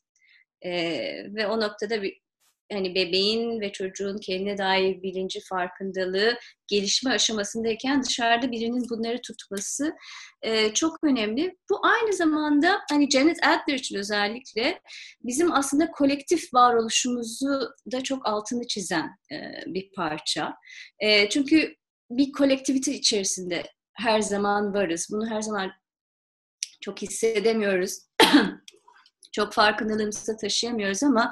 Ee, 0.61 1.33
ve 1.35 1.47
o 1.47 1.61
noktada 1.61 2.01
bir 2.01 2.24
hani 2.71 2.95
bebeğin 2.95 3.61
ve 3.61 3.71
çocuğun 3.71 4.17
kendine 4.17 4.57
dair 4.57 5.01
bilinci, 5.01 5.39
farkındalığı 5.49 6.37
gelişme 6.67 7.11
aşamasındayken 7.11 8.03
dışarıda 8.03 8.51
birinin 8.51 8.89
bunları 8.89 9.21
tutması 9.21 9.93
e, 10.41 10.73
çok 10.73 11.03
önemli. 11.03 11.55
Bu 11.69 11.85
aynı 11.85 12.13
zamanda 12.13 12.81
hani 12.89 13.09
Janet 13.09 13.37
Adler 13.45 13.73
için 13.73 13.97
özellikle 13.97 14.81
bizim 15.23 15.51
aslında 15.51 15.91
kolektif 15.91 16.53
varoluşumuzu 16.53 17.69
da 17.91 18.03
çok 18.03 18.27
altını 18.27 18.67
çizen 18.67 19.09
e, 19.31 19.37
bir 19.65 19.91
parça. 19.95 20.53
E, 20.99 21.29
çünkü 21.29 21.75
bir 22.09 22.31
kolektivite 22.31 22.93
içerisinde 22.93 23.63
her 23.93 24.21
zaman 24.21 24.73
varız. 24.73 25.07
Bunu 25.11 25.29
her 25.29 25.41
zaman 25.41 25.71
çok 26.81 27.01
hissedemiyoruz. 27.01 27.99
çok 29.31 29.53
farkındalığımızda 29.53 30.37
taşıyamıyoruz 30.37 31.03
ama 31.03 31.31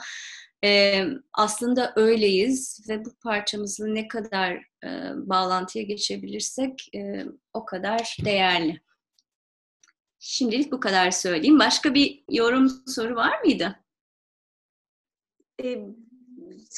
aslında 1.34 1.94
öyleyiz 1.96 2.86
ve 2.90 3.06
bu 3.06 3.10
parçamızla 3.24 3.88
ne 3.88 4.08
kadar 4.08 4.64
bağlantıya 5.16 5.84
geçebilirsek 5.84 6.92
o 7.54 7.66
kadar 7.66 8.18
değerli. 8.26 8.82
Şimdilik 10.20 10.72
bu 10.72 10.80
kadar 10.80 11.12
söyleyeyim. 11.12 11.60
Başka 11.60 11.94
bir 11.94 12.24
yorum 12.30 12.70
soru 12.88 13.16
var 13.16 13.42
mıydı? 13.42 13.76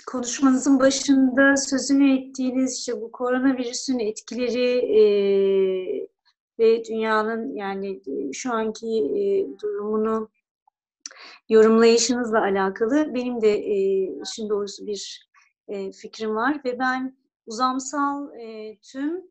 Konuşmanızın 0.07 0.79
başında 0.79 1.57
sözünü 1.57 2.19
ettiğiniz 2.19 2.77
işte 2.79 3.01
bu 3.01 3.11
koronavirüsün 3.11 3.99
etkileri 3.99 4.81
ve 6.59 6.85
dünyanın 6.85 7.55
yani 7.55 8.01
şu 8.33 8.53
anki 8.53 8.85
durumunu 9.63 10.29
yorumlayışınızla 11.49 12.41
alakalı 12.41 13.13
benim 13.15 13.41
de 13.41 13.51
e, 13.57 14.03
işin 14.23 14.49
doğrusu 14.49 14.87
bir 14.87 15.29
e, 15.67 15.91
fikrim 15.91 16.35
var 16.35 16.61
ve 16.65 16.79
ben 16.79 17.17
uzamsal 17.45 18.39
e, 18.39 18.77
tüm 18.77 19.21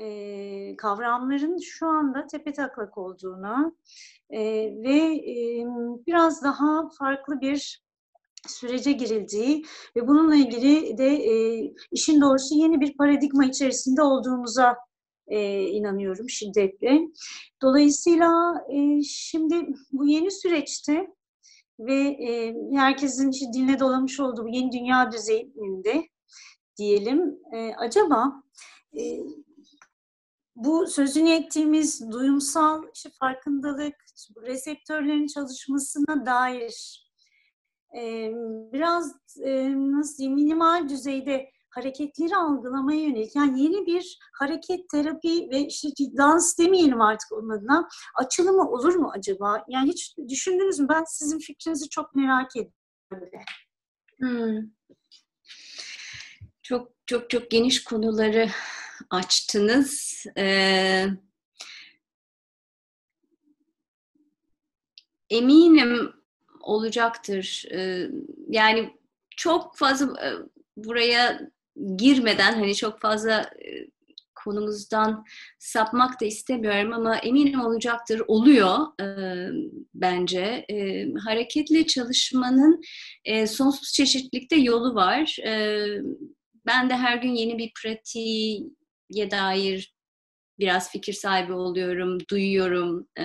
e, 0.00 0.76
kavramların 0.76 1.58
şu 1.58 1.86
anda 1.86 2.26
tepe 2.26 2.52
taklak 2.52 2.98
olduğuna 2.98 3.72
e, 4.30 4.40
ve 4.82 5.14
e, 5.14 5.64
biraz 6.06 6.44
daha 6.44 6.88
farklı 6.98 7.40
bir 7.40 7.82
sürece 8.48 8.92
girildiği 8.92 9.64
ve 9.96 10.08
bununla 10.08 10.36
ilgili 10.36 10.98
de 10.98 11.06
e, 11.06 11.64
işin 11.92 12.20
doğrusu 12.20 12.54
yeni 12.54 12.80
bir 12.80 12.96
paradigma 12.96 13.44
içerisinde 13.44 14.02
olduğumuza 14.02 14.76
e, 15.26 15.62
inanıyorum 15.62 16.30
şiddetle. 16.30 17.00
Dolayısıyla 17.62 18.54
e, 18.72 19.02
şimdi 19.02 19.66
bu 19.92 20.06
yeni 20.06 20.30
süreçte 20.30 21.06
ve 21.86 22.00
e, 22.02 22.54
herkesin 22.74 23.30
işte 23.30 23.46
diline 23.52 23.80
dolamış 23.80 24.20
olduğu 24.20 24.44
bu 24.44 24.48
yeni 24.48 24.72
dünya 24.72 25.12
düzeyinde 25.12 26.08
diyelim. 26.78 27.38
E, 27.52 27.74
acaba 27.74 28.42
e, 28.98 29.18
bu 30.56 30.86
sözünü 30.86 31.30
ettiğimiz 31.30 32.12
duyumsal 32.12 32.84
işte 32.94 33.10
farkındalık, 33.20 33.94
reseptörlerin 34.42 35.26
çalışmasına 35.26 36.26
dair 36.26 37.06
e, 37.96 38.32
biraz 38.72 39.12
e, 39.44 39.72
nasıl 39.76 40.18
diyeyim 40.18 40.34
minimal 40.34 40.88
düzeyde 40.88 41.50
hareketleri 41.70 42.36
algılamaya 42.36 43.00
yönelik 43.00 43.36
yani 43.36 43.62
yeni 43.62 43.86
bir 43.86 44.18
hareket 44.32 44.88
terapi 44.88 45.48
ve 45.50 45.66
işte 45.66 45.88
dans 46.16 46.58
demeyelim 46.58 47.00
artık 47.00 47.32
onun 47.32 47.50
adına 47.50 47.88
açılımı 48.14 48.70
olur 48.70 48.94
mu 48.94 49.12
acaba? 49.14 49.64
Yani 49.68 49.90
hiç 49.90 50.16
düşündünüz 50.28 50.78
mü? 50.78 50.86
Ben 50.88 51.04
sizin 51.06 51.38
fikrinizi 51.38 51.88
çok 51.88 52.14
merak 52.14 52.50
ediyorum. 52.56 53.40
Hmm. 54.18 54.70
Çok 56.62 56.92
çok 57.06 57.30
çok 57.30 57.50
geniş 57.50 57.84
konuları 57.84 58.48
açtınız. 59.10 60.24
Ee, 60.38 61.06
eminim 65.30 66.12
olacaktır. 66.60 67.64
Ee, 67.72 68.10
yani 68.48 68.96
çok 69.36 69.76
fazla 69.76 70.26
e, 70.26 70.28
buraya 70.76 71.50
girmeden 71.96 72.52
hani 72.52 72.74
çok 72.74 73.00
fazla 73.00 73.40
e, 73.40 73.90
konumuzdan 74.44 75.24
sapmak 75.58 76.20
da 76.20 76.24
istemiyorum 76.24 76.92
ama 76.92 77.16
eminim 77.16 77.60
olacaktır. 77.60 78.22
Oluyor 78.28 78.78
e, 79.00 79.06
bence. 79.94 80.64
E, 80.70 81.06
hareketli 81.24 81.86
çalışmanın 81.86 82.80
e, 83.24 83.46
sonsuz 83.46 83.92
çeşitlilikte 83.92 84.56
yolu 84.56 84.94
var. 84.94 85.36
E, 85.46 85.84
ben 86.66 86.90
de 86.90 86.96
her 86.96 87.16
gün 87.16 87.34
yeni 87.34 87.58
bir 87.58 87.72
pratiğe 87.82 89.30
dair 89.30 89.94
biraz 90.58 90.92
fikir 90.92 91.12
sahibi 91.12 91.52
oluyorum, 91.52 92.18
duyuyorum. 92.30 93.08
E, 93.18 93.24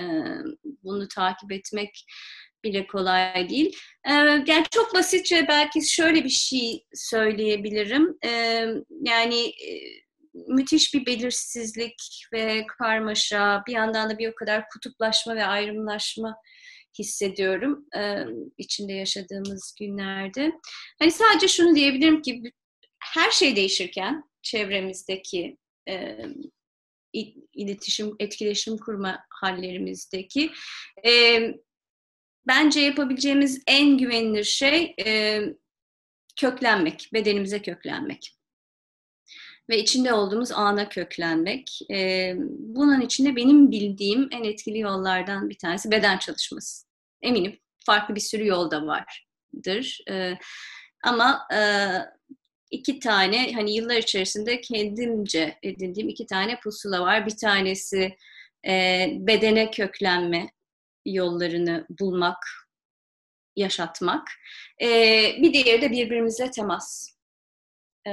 bunu 0.82 1.08
takip 1.08 1.52
etmek 1.52 2.04
bile 2.64 2.86
kolay 2.86 3.48
değil. 3.48 3.76
Ee, 4.08 4.12
yani 4.46 4.64
çok 4.70 4.94
basitçe 4.94 5.46
belki 5.48 5.88
şöyle 5.88 6.24
bir 6.24 6.28
şey 6.28 6.84
söyleyebilirim. 6.94 8.18
Ee, 8.24 8.66
yani 9.02 9.46
e, 9.46 9.70
müthiş 10.48 10.94
bir 10.94 11.06
belirsizlik 11.06 12.26
ve 12.32 12.66
karmaşa, 12.78 13.62
bir 13.66 13.72
yandan 13.72 14.10
da 14.10 14.18
bir 14.18 14.28
o 14.28 14.34
kadar 14.34 14.68
kutuplaşma 14.68 15.36
ve 15.36 15.44
ayrımlaşma 15.44 16.36
hissediyorum 16.98 17.86
e, 17.96 18.24
içinde 18.58 18.92
yaşadığımız 18.92 19.74
günlerde. 19.80 20.52
Hani 20.98 21.10
sadece 21.10 21.48
şunu 21.48 21.74
diyebilirim 21.74 22.22
ki 22.22 22.42
her 23.00 23.30
şey 23.30 23.56
değişirken 23.56 24.22
çevremizdeki 24.42 25.56
e, 25.88 26.18
iletişim, 27.54 28.16
etkileşim 28.18 28.78
kurma 28.78 29.18
hallerimizdeki 29.30 30.50
bence 32.46 32.80
yapabileceğimiz 32.80 33.62
en 33.66 33.98
güvenilir 33.98 34.44
şey 34.44 34.94
e, 35.06 35.40
köklenmek, 36.40 37.10
bedenimize 37.12 37.62
köklenmek. 37.62 38.32
Ve 39.70 39.78
içinde 39.78 40.12
olduğumuz 40.12 40.52
ana 40.52 40.88
köklenmek. 40.88 41.78
E, 41.92 42.32
bunun 42.58 43.00
içinde 43.00 43.36
benim 43.36 43.70
bildiğim 43.70 44.28
en 44.32 44.44
etkili 44.44 44.78
yollardan 44.78 45.50
bir 45.50 45.58
tanesi 45.58 45.90
beden 45.90 46.18
çalışması. 46.18 46.86
Eminim 47.22 47.58
farklı 47.86 48.14
bir 48.14 48.20
sürü 48.20 48.46
yol 48.46 48.70
da 48.70 48.86
vardır. 48.86 49.98
E, 50.10 50.34
ama 51.04 51.48
e, 51.54 51.60
iki 52.70 52.98
tane 52.98 53.52
hani 53.52 53.74
yıllar 53.76 53.96
içerisinde 53.96 54.60
kendimce 54.60 55.58
edindiğim 55.62 56.08
iki 56.08 56.26
tane 56.26 56.60
pusula 56.60 57.00
var. 57.00 57.26
Bir 57.26 57.36
tanesi 57.36 58.16
e, 58.66 59.06
bedene 59.18 59.70
köklenme 59.70 60.55
yollarını 61.06 61.86
bulmak, 62.00 62.38
yaşatmak. 63.56 64.28
E, 64.82 64.88
bir 65.42 65.52
diğeri 65.52 65.82
de 65.82 65.90
birbirimizle 65.90 66.50
temas. 66.50 67.08
E, 68.06 68.12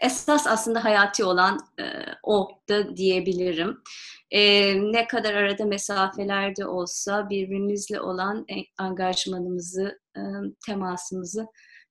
esas 0.00 0.46
aslında 0.46 0.84
hayati 0.84 1.24
olan 1.24 1.58
e, 1.80 1.84
o 2.22 2.60
da 2.68 2.96
diyebilirim. 2.96 3.82
E, 4.30 4.74
ne 4.92 5.06
kadar 5.06 5.34
arada 5.34 5.64
mesafelerde 5.64 6.66
olsa 6.66 7.30
birbirimizle 7.30 8.00
olan 8.00 8.46
angajmanımızı, 8.78 10.00
e, 10.16 10.20
temasımızı 10.66 11.46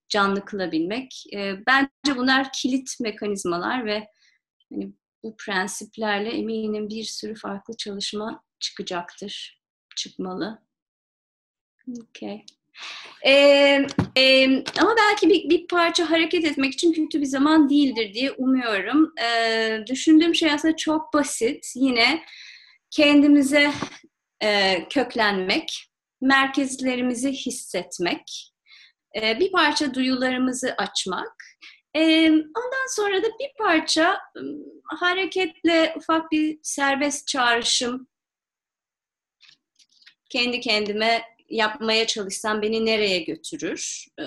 canlı 0.10 0.46
kılabilmek. 0.46 1.24
E, 1.34 1.66
bence 1.68 2.18
bunlar 2.18 2.48
kilit 2.54 3.00
mekanizmalar 3.00 3.86
ve 3.86 4.08
hani 4.74 4.94
bu 5.24 5.36
prensiplerle 5.38 6.30
eminim 6.30 6.90
bir 6.90 7.04
sürü 7.04 7.36
farklı 7.36 7.78
çalışma 7.78 8.44
çıkacaktır 8.60 9.59
çıkmalı. 9.98 10.62
Okay. 12.10 12.46
Ee, 13.26 13.88
e, 14.18 14.46
ama 14.82 14.96
belki 14.98 15.30
bir, 15.30 15.50
bir 15.50 15.68
parça 15.68 16.10
hareket 16.10 16.46
etmek 16.46 16.74
için 16.74 16.94
kötü 16.94 17.22
bir 17.22 17.26
zaman 17.26 17.70
değildir 17.70 18.14
diye 18.14 18.32
umuyorum. 18.32 19.14
Ee, 19.24 19.80
düşündüğüm 19.88 20.36
şey 20.36 20.52
aslında 20.52 20.76
çok 20.76 21.14
basit. 21.14 21.72
Yine 21.76 22.24
kendimize 22.92 23.72
e, 24.44 24.80
köklenmek, 24.90 25.90
merkezlerimizi 26.22 27.32
hissetmek, 27.32 28.54
e, 29.22 29.40
bir 29.40 29.52
parça 29.52 29.94
duyularımızı 29.94 30.76
açmak. 30.78 31.44
E, 31.96 32.30
ondan 32.32 32.96
sonra 32.96 33.24
da 33.24 33.28
bir 33.28 33.50
parça 33.58 34.20
hareketle 35.00 35.94
ufak 35.98 36.32
bir 36.32 36.60
serbest 36.64 37.28
çağrışım 37.28 38.08
kendi 40.30 40.60
kendime 40.60 41.22
yapmaya 41.50 42.08
çalışsam 42.08 42.62
beni 42.62 42.86
nereye 42.86 43.20
götürür 43.20 44.06
e, 44.20 44.26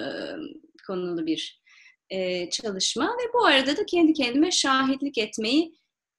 konulu 0.86 1.26
bir 1.26 1.62
e, 2.10 2.50
çalışma 2.50 3.04
ve 3.04 3.32
bu 3.34 3.44
arada 3.46 3.76
da 3.76 3.86
kendi 3.86 4.12
kendime 4.12 4.50
şahitlik 4.50 5.18
etmeyi 5.18 5.74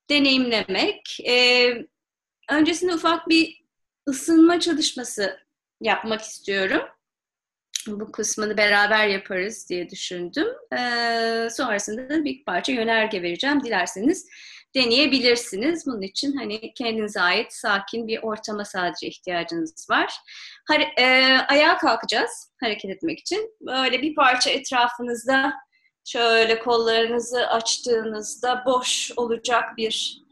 deneyimlemek. 0.10 1.20
E, 1.28 1.70
öncesinde 2.50 2.94
ufak 2.94 3.30
bir 3.30 3.64
ısınma 4.10 4.60
çalışması 4.60 5.40
yapmak 5.82 6.22
istiyorum. 6.22 6.82
Bu 7.88 8.12
kısmını 8.12 8.58
beraber 8.58 9.08
yaparız 9.08 9.70
diye 9.70 9.90
düşündüm. 9.90 10.48
E, 10.74 10.78
sonrasında 11.50 12.10
da 12.10 12.26
bir 12.26 12.46
parça 12.46 12.72
yönerge 12.72 13.22
vereceğim. 13.22 13.64
Dilerseniz 13.64 14.30
deneyebilirsiniz. 14.76 15.86
Bunun 15.86 16.02
için 16.02 16.38
hani 16.38 16.74
kendinize 16.74 17.22
ait 17.22 17.54
sakin 17.54 18.08
bir 18.08 18.24
ortama 18.24 18.66
sadece 18.66 19.08
ihtiyacınız 19.08 19.90
var. 19.90 20.14
Hare, 20.68 20.88
e, 20.98 21.38
ayağa 21.48 21.78
kalkacağız 21.78 22.52
hareket 22.60 22.92
etmek 22.92 23.20
için. 23.20 23.52
Böyle 23.62 24.02
bir 24.02 24.16
parça 24.16 24.50
etrafınızda 24.50 25.54
şöyle 26.06 26.60
kollarınızı 26.60 27.48
açtığınızda 27.48 28.64
boş 28.66 29.12
olacak 29.18 29.78
bir 29.78 30.24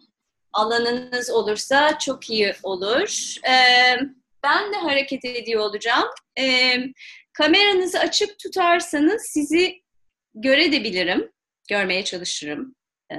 alanınız 0.54 1.30
olursa 1.30 2.00
çok 2.00 2.30
iyi 2.30 2.54
olur. 2.64 3.36
E, 3.48 3.54
ben 4.44 4.74
de 4.74 4.78
hareket 4.78 5.26
ediyor 5.26 5.62
olacağım. 5.62 6.08
E, 6.40 6.76
kameranızı 7.34 8.00
açık 8.00 8.40
tutarsanız 8.40 9.22
sizi 9.22 9.82
görebilirim, 10.34 11.32
görmeye 11.70 12.04
çalışırım. 12.04 12.76
E, 13.12 13.16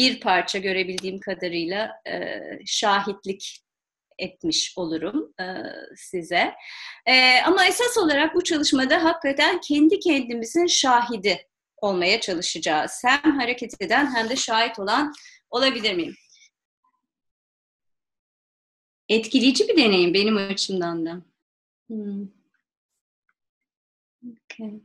bir 0.00 0.20
parça 0.20 0.58
görebildiğim 0.58 1.20
kadarıyla 1.20 1.92
e, 2.06 2.40
şahitlik 2.66 3.60
etmiş 4.18 4.74
olurum 4.76 5.34
e, 5.40 5.44
size. 5.96 6.54
E, 7.06 7.40
ama 7.46 7.66
esas 7.66 7.98
olarak 7.98 8.34
bu 8.34 8.44
çalışmada 8.44 9.04
hakikaten 9.04 9.60
kendi 9.60 9.98
kendimizin 9.98 10.66
şahidi 10.66 11.46
olmaya 11.76 12.20
çalışacağız. 12.20 13.02
Hem 13.04 13.38
hareket 13.38 13.82
eden 13.82 14.14
hem 14.14 14.28
de 14.28 14.36
şahit 14.36 14.78
olan 14.78 15.12
olabilir 15.50 15.94
miyim? 15.94 16.14
Etkileyici 19.08 19.68
bir 19.68 19.76
deneyim 19.76 20.14
benim 20.14 20.36
açımdan 20.36 21.06
da. 21.06 21.22
Hmm. 21.88 22.28
Okay. 24.52 24.80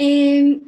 Ee, 0.00 0.60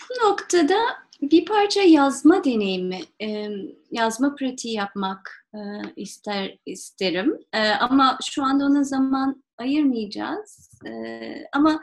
bu 0.00 0.28
noktada 0.28 0.76
bir 1.22 1.44
parça 1.44 1.82
yazma 1.82 2.44
deneyimi, 2.44 3.00
e, 3.22 3.48
yazma 3.90 4.34
pratiği 4.34 4.74
yapmak 4.74 5.46
e, 5.54 5.58
ister 5.96 6.58
isterim. 6.66 7.38
E, 7.52 7.68
ama 7.68 8.18
şu 8.30 8.44
anda 8.44 8.64
ona 8.64 8.84
zaman 8.84 9.44
ayırmayacağız. 9.58 10.80
Ama 11.52 11.82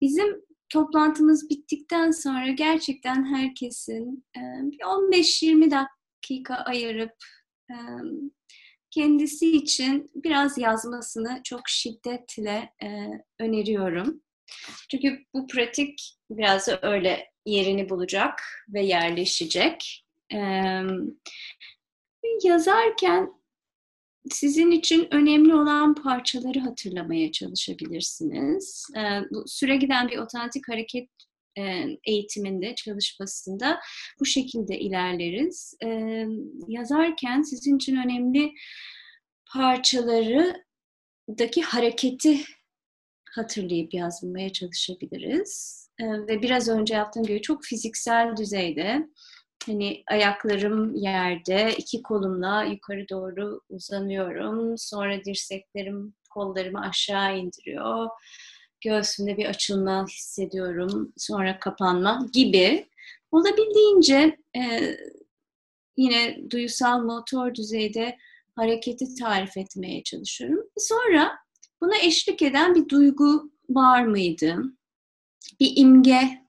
bizim 0.00 0.44
toplantımız 0.68 1.50
bittikten 1.50 2.10
sonra 2.10 2.50
gerçekten 2.50 3.34
herkesin 3.34 4.24
e, 4.36 4.40
15-20 4.40 5.70
dakika 5.70 6.54
ayırıp 6.54 7.12
kendisi 8.90 9.56
için 9.56 10.10
biraz 10.14 10.58
yazmasını 10.58 11.40
çok 11.44 11.68
şiddetle 11.68 12.72
öneriyorum. 13.40 14.22
Çünkü 14.90 15.18
bu 15.34 15.46
pratik 15.46 16.18
biraz 16.30 16.68
öyle 16.82 17.33
yerini 17.46 17.90
bulacak 17.90 18.42
ve 18.68 18.82
yerleşecek. 18.82 20.04
Ee, 20.34 20.82
yazarken 22.44 23.30
sizin 24.30 24.70
için 24.70 25.08
önemli 25.10 25.54
olan 25.54 25.94
parçaları 25.94 26.60
hatırlamaya 26.60 27.32
çalışabilirsiniz. 27.32 28.86
Ee, 28.96 29.20
bu 29.30 29.44
süre 29.46 29.76
giden 29.76 30.08
bir 30.08 30.18
otantik 30.18 30.68
hareket 30.68 31.08
e, 31.58 31.84
eğitiminde, 32.04 32.74
çalışmasında 32.74 33.80
bu 34.20 34.24
şekilde 34.24 34.78
ilerleriz. 34.78 35.74
Ee, 35.84 36.26
yazarken 36.68 37.42
sizin 37.42 37.76
için 37.76 37.96
önemli 37.96 38.52
parçaları 39.52 40.64
daki 41.28 41.62
hareketi 41.62 42.40
hatırlayıp 43.34 43.94
yazmaya 43.94 44.52
çalışabiliriz. 44.52 45.84
Ve 46.00 46.42
biraz 46.42 46.68
önce 46.68 46.94
yaptığım 46.94 47.22
gibi 47.22 47.42
çok 47.42 47.64
fiziksel 47.64 48.36
düzeyde 48.36 49.08
hani 49.66 50.02
ayaklarım 50.10 50.94
yerde, 50.94 51.74
iki 51.78 52.02
kolumla 52.02 52.64
yukarı 52.64 53.08
doğru 53.08 53.60
uzanıyorum. 53.68 54.78
Sonra 54.78 55.24
dirseklerim 55.24 56.14
kollarımı 56.30 56.80
aşağı 56.80 57.38
indiriyor. 57.38 58.08
Göğsümde 58.80 59.36
bir 59.36 59.46
açılma 59.46 60.06
hissediyorum. 60.06 61.12
Sonra 61.16 61.58
kapanma 61.58 62.26
gibi. 62.32 62.86
Olabildiğince 63.32 64.38
e, 64.56 64.96
yine 65.96 66.50
duyusal 66.50 67.02
motor 67.02 67.54
düzeyde 67.54 68.16
hareketi 68.56 69.14
tarif 69.14 69.56
etmeye 69.56 70.02
çalışıyorum. 70.02 70.64
Sonra 70.78 71.43
Buna 71.84 71.96
eşlik 72.02 72.42
eden 72.42 72.74
bir 72.74 72.88
duygu 72.88 73.52
var 73.68 74.04
mıydı? 74.04 74.62
Bir 75.60 75.72
imge 75.76 76.42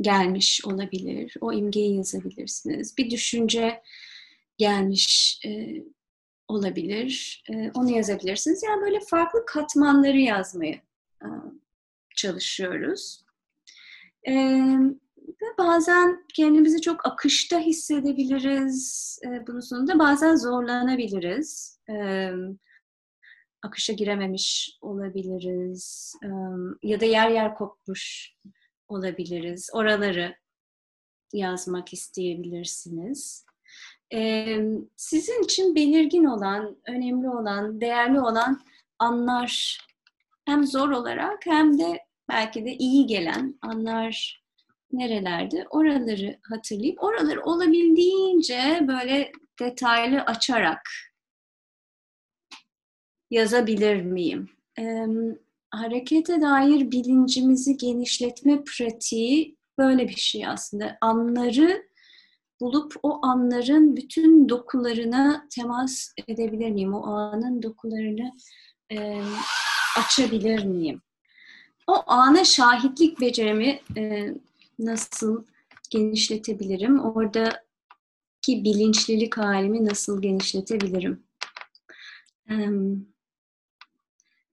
gelmiş 0.00 0.64
olabilir. 0.64 1.36
O 1.40 1.52
imgeyi 1.52 1.96
yazabilirsiniz. 1.96 2.98
Bir 2.98 3.10
düşünce 3.10 3.82
gelmiş 4.58 5.40
e, 5.46 5.82
olabilir. 6.48 7.44
E, 7.50 7.70
onu 7.74 7.90
yazabilirsiniz. 7.90 8.62
Yani 8.62 8.82
böyle 8.82 9.00
farklı 9.00 9.46
katmanları 9.46 10.18
yazmaya 10.18 10.80
e, 11.22 11.28
çalışıyoruz. 12.16 13.24
E, 14.28 14.62
bazen 15.58 16.24
kendimizi 16.34 16.80
çok 16.80 17.06
akışta 17.06 17.60
hissedebiliriz. 17.60 19.18
E, 19.24 19.46
bunun 19.46 19.60
sonunda 19.60 19.98
bazen 19.98 20.36
zorlanabiliriz. 20.36 21.78
E, 21.90 22.30
akışa 23.62 23.92
girememiş 23.92 24.78
olabiliriz 24.80 26.14
ya 26.82 27.00
da 27.00 27.04
yer 27.04 27.30
yer 27.30 27.54
kopmuş 27.54 28.34
olabiliriz. 28.88 29.70
Oraları 29.72 30.36
yazmak 31.32 31.92
isteyebilirsiniz. 31.92 33.44
Sizin 34.96 35.42
için 35.44 35.74
belirgin 35.74 36.24
olan, 36.24 36.76
önemli 36.88 37.28
olan, 37.28 37.80
değerli 37.80 38.20
olan 38.20 38.60
anlar 38.98 39.78
hem 40.44 40.66
zor 40.66 40.90
olarak 40.90 41.46
hem 41.46 41.78
de 41.78 42.00
belki 42.28 42.64
de 42.64 42.74
iyi 42.74 43.06
gelen 43.06 43.58
anlar 43.62 44.42
nerelerde 44.92 45.66
oraları 45.70 46.38
hatırlayıp 46.42 47.04
oraları 47.04 47.42
olabildiğince 47.42 48.80
böyle 48.88 49.32
detaylı 49.60 50.20
açarak 50.20 50.80
yazabilir 53.30 54.02
miyim? 54.02 54.48
E, 54.78 55.06
harekete 55.70 56.40
dair 56.40 56.90
bilincimizi 56.90 57.76
genişletme 57.76 58.64
pratiği 58.64 59.56
böyle 59.78 60.08
bir 60.08 60.16
şey 60.16 60.46
aslında. 60.46 60.98
Anları 61.00 61.90
bulup 62.60 62.94
o 63.02 63.26
anların 63.26 63.96
bütün 63.96 64.48
dokularına 64.48 65.46
temas 65.50 66.12
edebilir 66.28 66.70
miyim? 66.70 66.94
O 66.94 67.06
anın 67.06 67.62
dokularını 67.62 68.32
e, 68.92 69.22
açabilir 69.98 70.64
miyim? 70.64 71.02
O 71.86 72.04
ana 72.06 72.44
şahitlik 72.44 73.20
becerimi 73.20 73.80
e, 73.96 74.34
nasıl 74.78 75.44
genişletebilirim? 75.90 77.00
Oradaki 77.00 77.60
bilinçlilik 78.48 79.36
halimi 79.36 79.84
nasıl 79.84 80.22
genişletebilirim? 80.22 81.22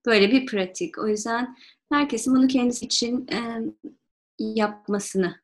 Böyle 0.06 0.30
bir 0.30 0.46
pratik. 0.46 0.98
O 0.98 1.08
yüzden 1.08 1.56
herkesin 1.92 2.34
bunu 2.34 2.46
kendisi 2.46 2.84
için 2.84 3.26
e, 3.32 3.38
yapmasını 4.38 5.40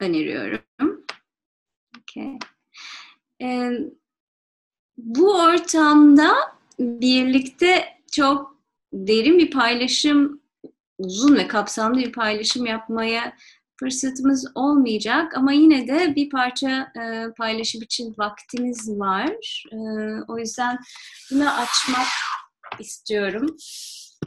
öneriyorum. 0.00 1.04
Okay. 2.00 2.38
E, 3.42 3.70
bu 4.98 5.42
ortamda 5.42 6.34
birlikte 6.78 7.84
çok 8.12 8.56
derin 8.92 9.38
bir 9.38 9.50
paylaşım, 9.50 10.40
uzun 10.98 11.36
ve 11.36 11.48
kapsamlı 11.48 11.98
bir 11.98 12.12
paylaşım 12.12 12.66
yapmaya 12.66 13.36
fırsatımız 13.80 14.52
olmayacak 14.54 15.36
ama 15.36 15.52
yine 15.52 15.88
de 15.88 16.14
bir 16.16 16.30
parça 16.30 16.92
e, 17.02 17.32
paylaşım 17.38 17.82
için 17.82 18.14
vaktimiz 18.18 18.90
var. 18.90 19.64
E, 19.72 19.76
o 20.28 20.38
yüzden 20.38 20.78
bunu 21.30 21.50
açmak 21.50 22.06
istiyorum. 22.80 23.56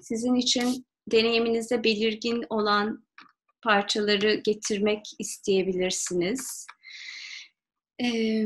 Sizin 0.02 0.36
için 0.36 0.86
deneyiminizde 1.12 1.84
belirgin 1.84 2.46
olan 2.50 3.06
parçaları 3.62 4.34
getirmek 4.34 5.06
isteyebilirsiniz. 5.20 6.68
Ee, 8.04 8.46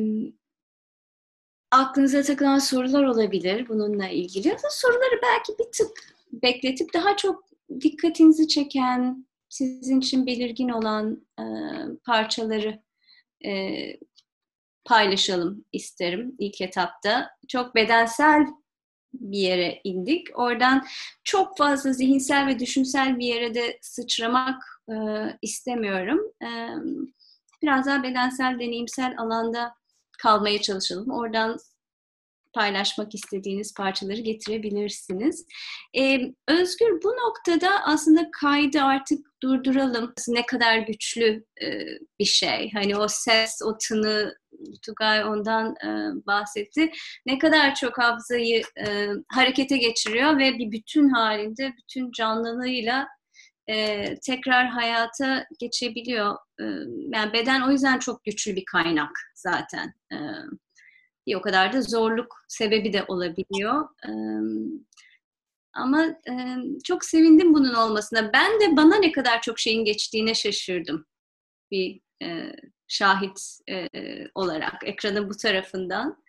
aklınıza 1.71 2.21
takılan 2.21 2.59
sorular 2.59 3.03
olabilir 3.03 3.67
bununla 3.67 4.07
ilgili. 4.07 4.47
Ya 4.47 4.55
da 4.55 4.69
soruları 4.69 5.21
belki 5.23 5.53
bir 5.59 5.71
tık 5.71 5.91
bekletip 6.31 6.93
daha 6.93 7.17
çok 7.17 7.45
dikkatinizi 7.81 8.47
çeken, 8.47 9.27
sizin 9.49 9.99
için 9.99 10.25
belirgin 10.25 10.69
olan 10.69 11.27
e, 11.39 11.43
parçaları 12.05 12.83
e, 13.45 13.73
paylaşalım 14.85 15.65
isterim 15.71 16.35
ilk 16.39 16.61
etapta. 16.61 17.29
Çok 17.47 17.75
bedensel 17.75 18.47
bir 19.13 19.37
yere 19.37 19.81
indik. 19.83 20.27
Oradan 20.39 20.85
çok 21.23 21.57
fazla 21.57 21.93
zihinsel 21.93 22.47
ve 22.47 22.59
düşünsel 22.59 23.19
bir 23.19 23.25
yere 23.25 23.53
de 23.53 23.79
sıçramak 23.81 24.63
e, 24.89 24.95
istemiyorum. 25.41 26.19
E, 26.43 26.49
biraz 27.61 27.85
daha 27.85 28.03
bedensel, 28.03 28.59
deneyimsel 28.59 29.15
alanda 29.17 29.73
kalmaya 30.17 30.61
çalışalım. 30.61 31.11
Oradan 31.11 31.57
paylaşmak 32.53 33.15
istediğiniz 33.15 33.73
parçaları 33.73 34.21
getirebilirsiniz. 34.21 35.45
Ee, 35.97 36.19
Özgür 36.47 37.01
bu 37.03 37.09
noktada 37.09 37.69
aslında 37.85 38.29
kaydı 38.41 38.81
artık 38.81 39.19
durduralım. 39.43 40.13
Ne 40.27 40.45
kadar 40.45 40.77
güçlü 40.77 41.45
e, 41.61 41.67
bir 42.19 42.25
şey. 42.25 42.71
Hani 42.73 42.97
o 42.97 43.07
ses, 43.07 43.59
o 43.65 43.77
tını 43.77 44.35
Tugay 44.85 45.23
ondan 45.23 45.75
e, 45.85 45.87
bahsetti. 46.27 46.91
Ne 47.25 47.37
kadar 47.37 47.75
çok 47.75 47.97
hafızayı 47.97 48.61
e, 48.87 49.07
harekete 49.29 49.77
geçiriyor 49.77 50.37
ve 50.37 50.57
bir 50.57 50.71
bütün 50.71 51.09
halinde, 51.09 51.73
bütün 51.77 52.11
canlılığıyla 52.11 53.07
e, 53.69 54.05
tekrar 54.19 54.67
hayata 54.67 55.45
geçebiliyor. 55.59 56.35
E, 56.59 56.63
yani 57.13 57.33
beden 57.33 57.61
o 57.61 57.71
yüzden 57.71 57.99
çok 57.99 58.23
güçlü 58.23 58.55
bir 58.55 58.65
kaynak 58.65 59.11
zaten. 59.35 59.93
E, 60.13 60.17
bir 61.27 61.35
o 61.35 61.41
kadar 61.41 61.73
da 61.73 61.81
zorluk 61.81 62.35
sebebi 62.47 62.93
de 62.93 63.05
olabiliyor. 63.07 63.87
Ama 65.73 66.15
çok 66.83 67.05
sevindim 67.05 67.53
bunun 67.53 67.73
olmasına. 67.73 68.33
Ben 68.33 68.59
de 68.59 68.77
bana 68.77 68.95
ne 68.95 69.11
kadar 69.11 69.41
çok 69.41 69.59
şeyin 69.59 69.85
geçtiğine 69.85 70.33
şaşırdım. 70.33 71.05
Bir 71.71 72.01
şahit 72.93 73.59
olarak 74.35 74.81
ekranın 74.85 75.29
bu 75.29 75.37
tarafından. 75.37 76.23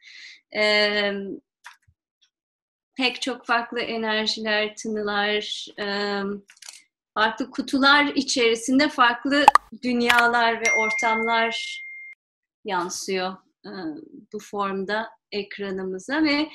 Pek 2.97 3.23
çok 3.23 3.47
farklı 3.47 3.81
enerjiler, 3.81 4.77
tınılar, 4.77 5.67
farklı 7.15 7.51
kutular 7.51 8.05
içerisinde 8.15 8.89
farklı 8.89 9.47
dünyalar 9.83 10.61
ve 10.61 10.65
ortamlar 10.79 11.83
yansıyor 12.65 13.37
bu 14.33 14.39
formda 14.39 15.11
ekranımıza 15.33 16.25
ve 16.25 16.49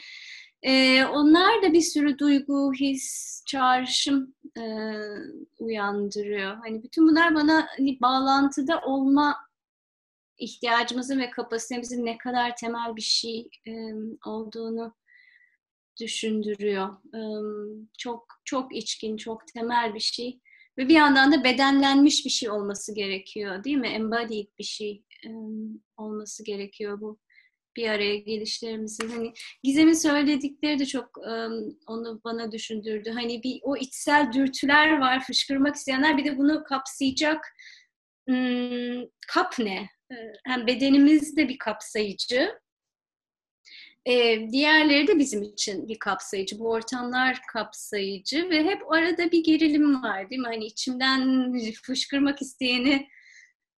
e, 0.63 1.05
onlar 1.05 1.63
da 1.63 1.73
bir 1.73 1.81
sürü 1.81 2.19
duygu, 2.19 2.73
his, 2.73 3.43
çağrışım 3.47 4.35
e, 4.57 4.63
uyandırıyor. 5.59 6.57
Hani 6.57 6.83
bütün 6.83 7.07
bunlar 7.07 7.35
bana 7.35 7.67
hani, 7.77 8.01
bağlantıda 8.01 8.81
olma 8.81 9.35
ihtiyacımızın 10.39 11.19
ve 11.19 11.29
kapasitemizin 11.29 12.05
ne 12.05 12.17
kadar 12.17 12.55
temel 12.55 12.95
bir 12.95 13.01
şey 13.01 13.49
e, 13.67 13.71
olduğunu 14.25 14.95
düşündürüyor. 15.99 16.89
E, 17.15 17.21
çok 17.97 18.27
çok 18.45 18.75
içkin, 18.75 19.17
çok 19.17 19.47
temel 19.47 19.93
bir 19.93 19.99
şey 19.99 20.39
ve 20.77 20.87
bir 20.87 20.95
yandan 20.95 21.31
da 21.31 21.43
bedenlenmiş 21.43 22.25
bir 22.25 22.29
şey 22.29 22.49
olması 22.49 22.95
gerekiyor, 22.95 23.63
değil 23.63 23.77
mi? 23.77 23.87
Embodied 23.87 24.47
bir 24.59 24.63
şey 24.63 25.03
e, 25.25 25.29
olması 25.97 26.43
gerekiyor 26.43 27.01
bu 27.01 27.19
bir 27.75 27.89
araya 27.89 28.17
gelişlerimizin. 28.17 29.09
Hani 29.09 29.33
Gizem'in 29.63 29.93
söyledikleri 29.93 30.79
de 30.79 30.85
çok 30.85 31.17
um, 31.17 31.77
onu 31.87 32.21
bana 32.23 32.51
düşündürdü. 32.51 33.11
Hani 33.13 33.43
bir 33.43 33.59
o 33.63 33.77
içsel 33.77 34.33
dürtüler 34.33 34.99
var, 34.99 35.23
fışkırmak 35.23 35.75
isteyenler 35.75 36.17
bir 36.17 36.25
de 36.25 36.37
bunu 36.37 36.63
kapsayacak 36.63 37.53
kap 39.27 39.59
ne? 39.59 39.89
Hem 40.45 40.67
bedenimiz 40.67 41.37
de 41.37 41.49
bir 41.49 41.57
kapsayıcı. 41.57 42.59
Ee, 44.05 44.47
diğerleri 44.51 45.07
de 45.07 45.19
bizim 45.19 45.43
için 45.43 45.87
bir 45.87 45.99
kapsayıcı. 45.99 46.59
Bu 46.59 46.69
ortamlar 46.69 47.41
kapsayıcı 47.53 48.49
ve 48.49 48.63
hep 48.63 48.91
arada 48.91 49.31
bir 49.31 49.43
gerilim 49.43 50.03
var 50.03 50.29
değil 50.29 50.41
mi? 50.41 50.47
Hani 50.47 50.65
içimden 50.65 51.53
fışkırmak 51.83 52.41
isteyeni 52.41 53.07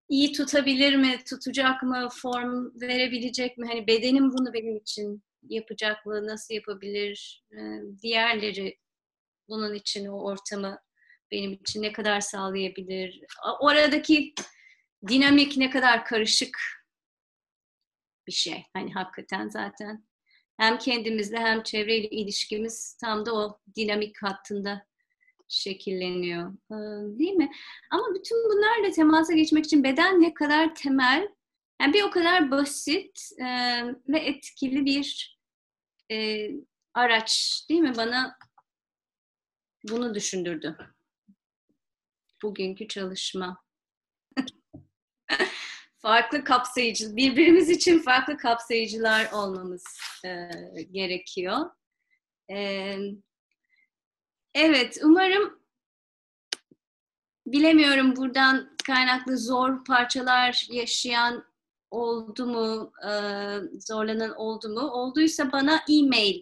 iyi 0.10 0.32
tutabilir 0.32 0.96
mi, 0.96 1.20
tutacak 1.30 1.84
mı, 1.84 2.08
form 2.12 2.82
verebilecek 2.82 3.58
mi? 3.58 3.68
Hani 3.68 3.88
bedenim 3.88 4.32
bunu 4.32 4.54
benim 4.54 4.78
için 4.78 5.24
yapacak 5.50 6.06
mı, 6.06 6.28
nasıl 6.28 6.54
yapabilir? 6.54 7.44
Ee, 7.52 7.58
diğerleri 8.02 8.78
bunun 9.50 9.74
için 9.74 10.06
o 10.08 10.24
ortamı 10.24 10.80
benim 11.32 11.54
için 11.54 11.82
ne 11.82 11.92
kadar 11.92 12.20
sağlayabilir? 12.20 13.22
Oradaki 13.62 14.34
dinamik 15.08 15.58
ne 15.58 15.70
kadar 15.70 16.06
karışık 16.06 16.58
bir 18.28 18.32
şey. 18.32 18.66
Hani 18.74 18.94
hakikaten 18.94 19.50
zaten 19.50 20.08
hem 20.58 20.78
kendimizle 20.78 21.38
hem 21.38 21.64
çevreyle 21.64 22.10
ilişkimiz 22.10 22.98
tam 23.02 23.26
da 23.26 23.34
o 23.36 23.60
dinamik 23.76 24.24
hattında 24.24 24.88
şekilleniyor. 25.48 26.54
Değil 27.20 27.34
mi? 27.34 27.52
Ama 27.92 28.04
bütün 28.14 28.38
bunlarla 28.50 28.92
temasa 28.92 29.34
geçmek 29.34 29.66
için 29.66 29.84
beden 29.84 30.22
ne 30.22 30.34
kadar 30.34 30.76
temel, 30.76 31.28
yani 31.82 31.94
bir 31.94 32.04
o 32.04 32.12
kadar 32.12 32.52
basit 32.52 33.30
ve 34.08 34.20
etkili 34.20 34.86
bir 34.86 35.38
araç 36.94 37.62
değil 37.70 37.82
mi? 37.82 37.98
Bana 37.98 38.38
bunu 39.90 40.16
düşündürdü. 40.16 40.78
Bugünkü 42.44 42.88
çalışma. 42.88 43.64
Farklı 46.02 46.44
kapsayıcı, 46.44 47.16
birbirimiz 47.16 47.70
için 47.70 48.00
farklı 48.00 48.38
kapsayıcılar 48.38 49.32
olmamız 49.32 49.84
e, 50.26 50.50
gerekiyor. 50.92 51.70
E, 52.52 52.96
Evet, 54.56 54.98
umarım 55.04 55.60
bilemiyorum 57.46 58.16
buradan 58.16 58.78
kaynaklı 58.86 59.38
zor 59.38 59.84
parçalar 59.84 60.68
yaşayan 60.72 61.46
oldu 61.92 62.46
mu, 62.46 62.94
e, 63.04 63.12
zorlanan 63.80 64.36
oldu 64.36 64.70
mu? 64.70 64.80
Olduysa 64.80 65.52
bana 65.52 65.84
e-mail 65.90 66.42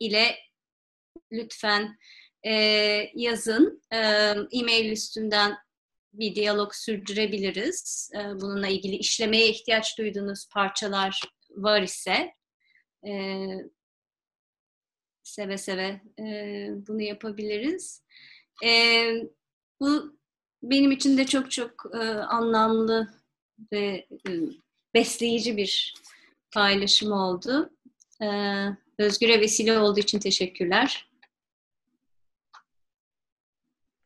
ile 0.00 0.36
lütfen 1.32 1.98
e, 2.46 2.52
yazın. 3.14 3.82
E, 3.92 3.98
e-mail 4.52 4.92
üstünden 4.92 5.56
bir 6.18 6.34
diyalog 6.34 6.74
sürdürebiliriz. 6.74 8.10
E, 8.14 8.18
bununla 8.18 8.68
ilgili 8.68 8.96
işlemeye 8.96 9.48
ihtiyaç 9.48 9.98
duyduğunuz 9.98 10.48
parçalar 10.48 11.20
var 11.50 11.82
ise 11.82 12.34
seve 15.22 15.58
seve 15.58 16.00
e, 16.18 16.24
bunu 16.88 17.02
yapabiliriz. 17.02 18.02
E, 18.64 18.70
bu 19.80 20.18
benim 20.62 20.90
için 20.90 21.18
de 21.18 21.26
çok 21.26 21.50
çok 21.50 21.72
e, 21.94 21.98
anlamlı 22.08 23.08
ve 23.72 24.06
e, 24.28 24.30
besleyici 24.94 25.56
bir 25.56 25.94
paylaşım 26.52 27.12
oldu. 27.12 27.70
E, 28.22 28.28
Özgür'e 28.98 29.40
vesile 29.40 29.78
olduğu 29.78 30.00
için 30.00 30.18
teşekkürler. 30.18 31.08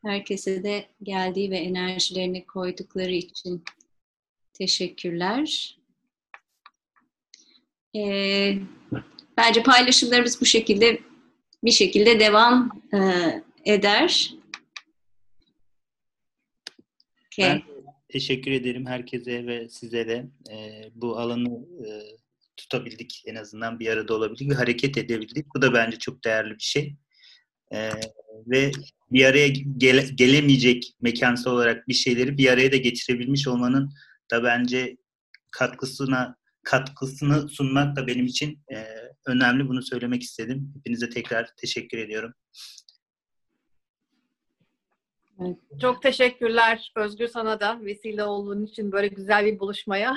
Herkese 0.05 0.65
de 0.65 0.89
geldiği 1.03 1.51
ve 1.51 1.57
enerjilerini 1.57 2.47
koydukları 2.47 3.13
için 3.13 3.65
teşekkürler. 4.53 5.79
Ee, 7.97 8.59
bence 9.37 9.63
paylaşımlarımız 9.63 10.41
bu 10.41 10.47
şekilde 10.47 11.01
bir 11.65 11.71
şekilde 11.71 12.21
devam 12.21 12.83
e, 12.95 12.99
eder. 13.65 14.35
Okay. 17.27 17.51
Ben 17.51 17.63
teşekkür 18.09 18.51
ederim 18.51 18.87
herkese 18.87 19.47
ve 19.47 19.69
size 19.69 20.09
de 20.09 20.27
e, 20.53 20.83
bu 20.95 21.19
alanı 21.19 21.49
e, 21.87 21.91
tutabildik 22.57 23.23
en 23.27 23.35
azından 23.35 23.81
bir 23.81 23.89
arada 23.89 24.15
olabildik 24.15 24.51
ve 24.51 24.55
hareket 24.55 24.99
edebildik. 24.99 25.47
Bu 25.55 25.63
da 25.63 25.75
bence 25.75 25.99
çok 25.99 26.25
değerli 26.25 26.55
bir 26.55 26.63
şey. 26.63 26.97
E, 27.73 27.91
ve 28.47 28.73
bir 29.13 29.25
araya 29.25 29.49
gele, 29.77 30.07
gelemeyecek 30.15 30.97
mekansal 31.01 31.53
olarak 31.53 31.89
bir 31.89 31.95
şeyleri 31.95 32.39
bir 32.39 32.49
araya 32.49 32.73
da 32.73 32.77
getirebilmiş 32.77 33.49
olmanın 33.49 33.93
da 34.31 34.45
bence 34.45 34.97
katkısına 35.51 36.39
katkısını 36.65 37.49
sunmak 37.49 37.97
da 37.97 38.07
benim 38.07 38.27
için 38.27 38.61
e, 38.73 38.87
önemli. 39.27 39.69
Bunu 39.69 39.83
söylemek 39.83 40.23
istedim. 40.23 40.73
Hepinize 40.77 41.11
tekrar 41.11 41.51
teşekkür 41.57 41.99
ediyorum. 41.99 42.35
Çok 45.81 46.03
teşekkürler 46.03 46.93
Özgür 46.97 47.29
sana 47.29 47.61
da 47.61 47.81
vesile 47.81 48.25
olduğun 48.25 48.67
için 48.67 48.93
böyle 48.93 49.09
güzel 49.09 49.47
bir 49.47 49.61
buluşmaya. 49.61 50.17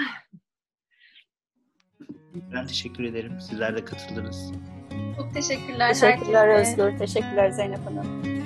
Ben 2.54 2.68
teşekkür 2.68 3.04
ederim. 3.04 3.42
Sizler 3.42 3.76
de 3.76 3.86
katıldınız. 3.86 4.52
Çok 5.18 5.34
teşekkürler. 5.34 5.94
Teşekkürler 5.94 6.48
herkese. 6.48 6.82
Özgür. 6.82 7.00
Teşekkürler 7.00 7.52
Zeynep 7.52 7.80
Hanım. 7.80 8.41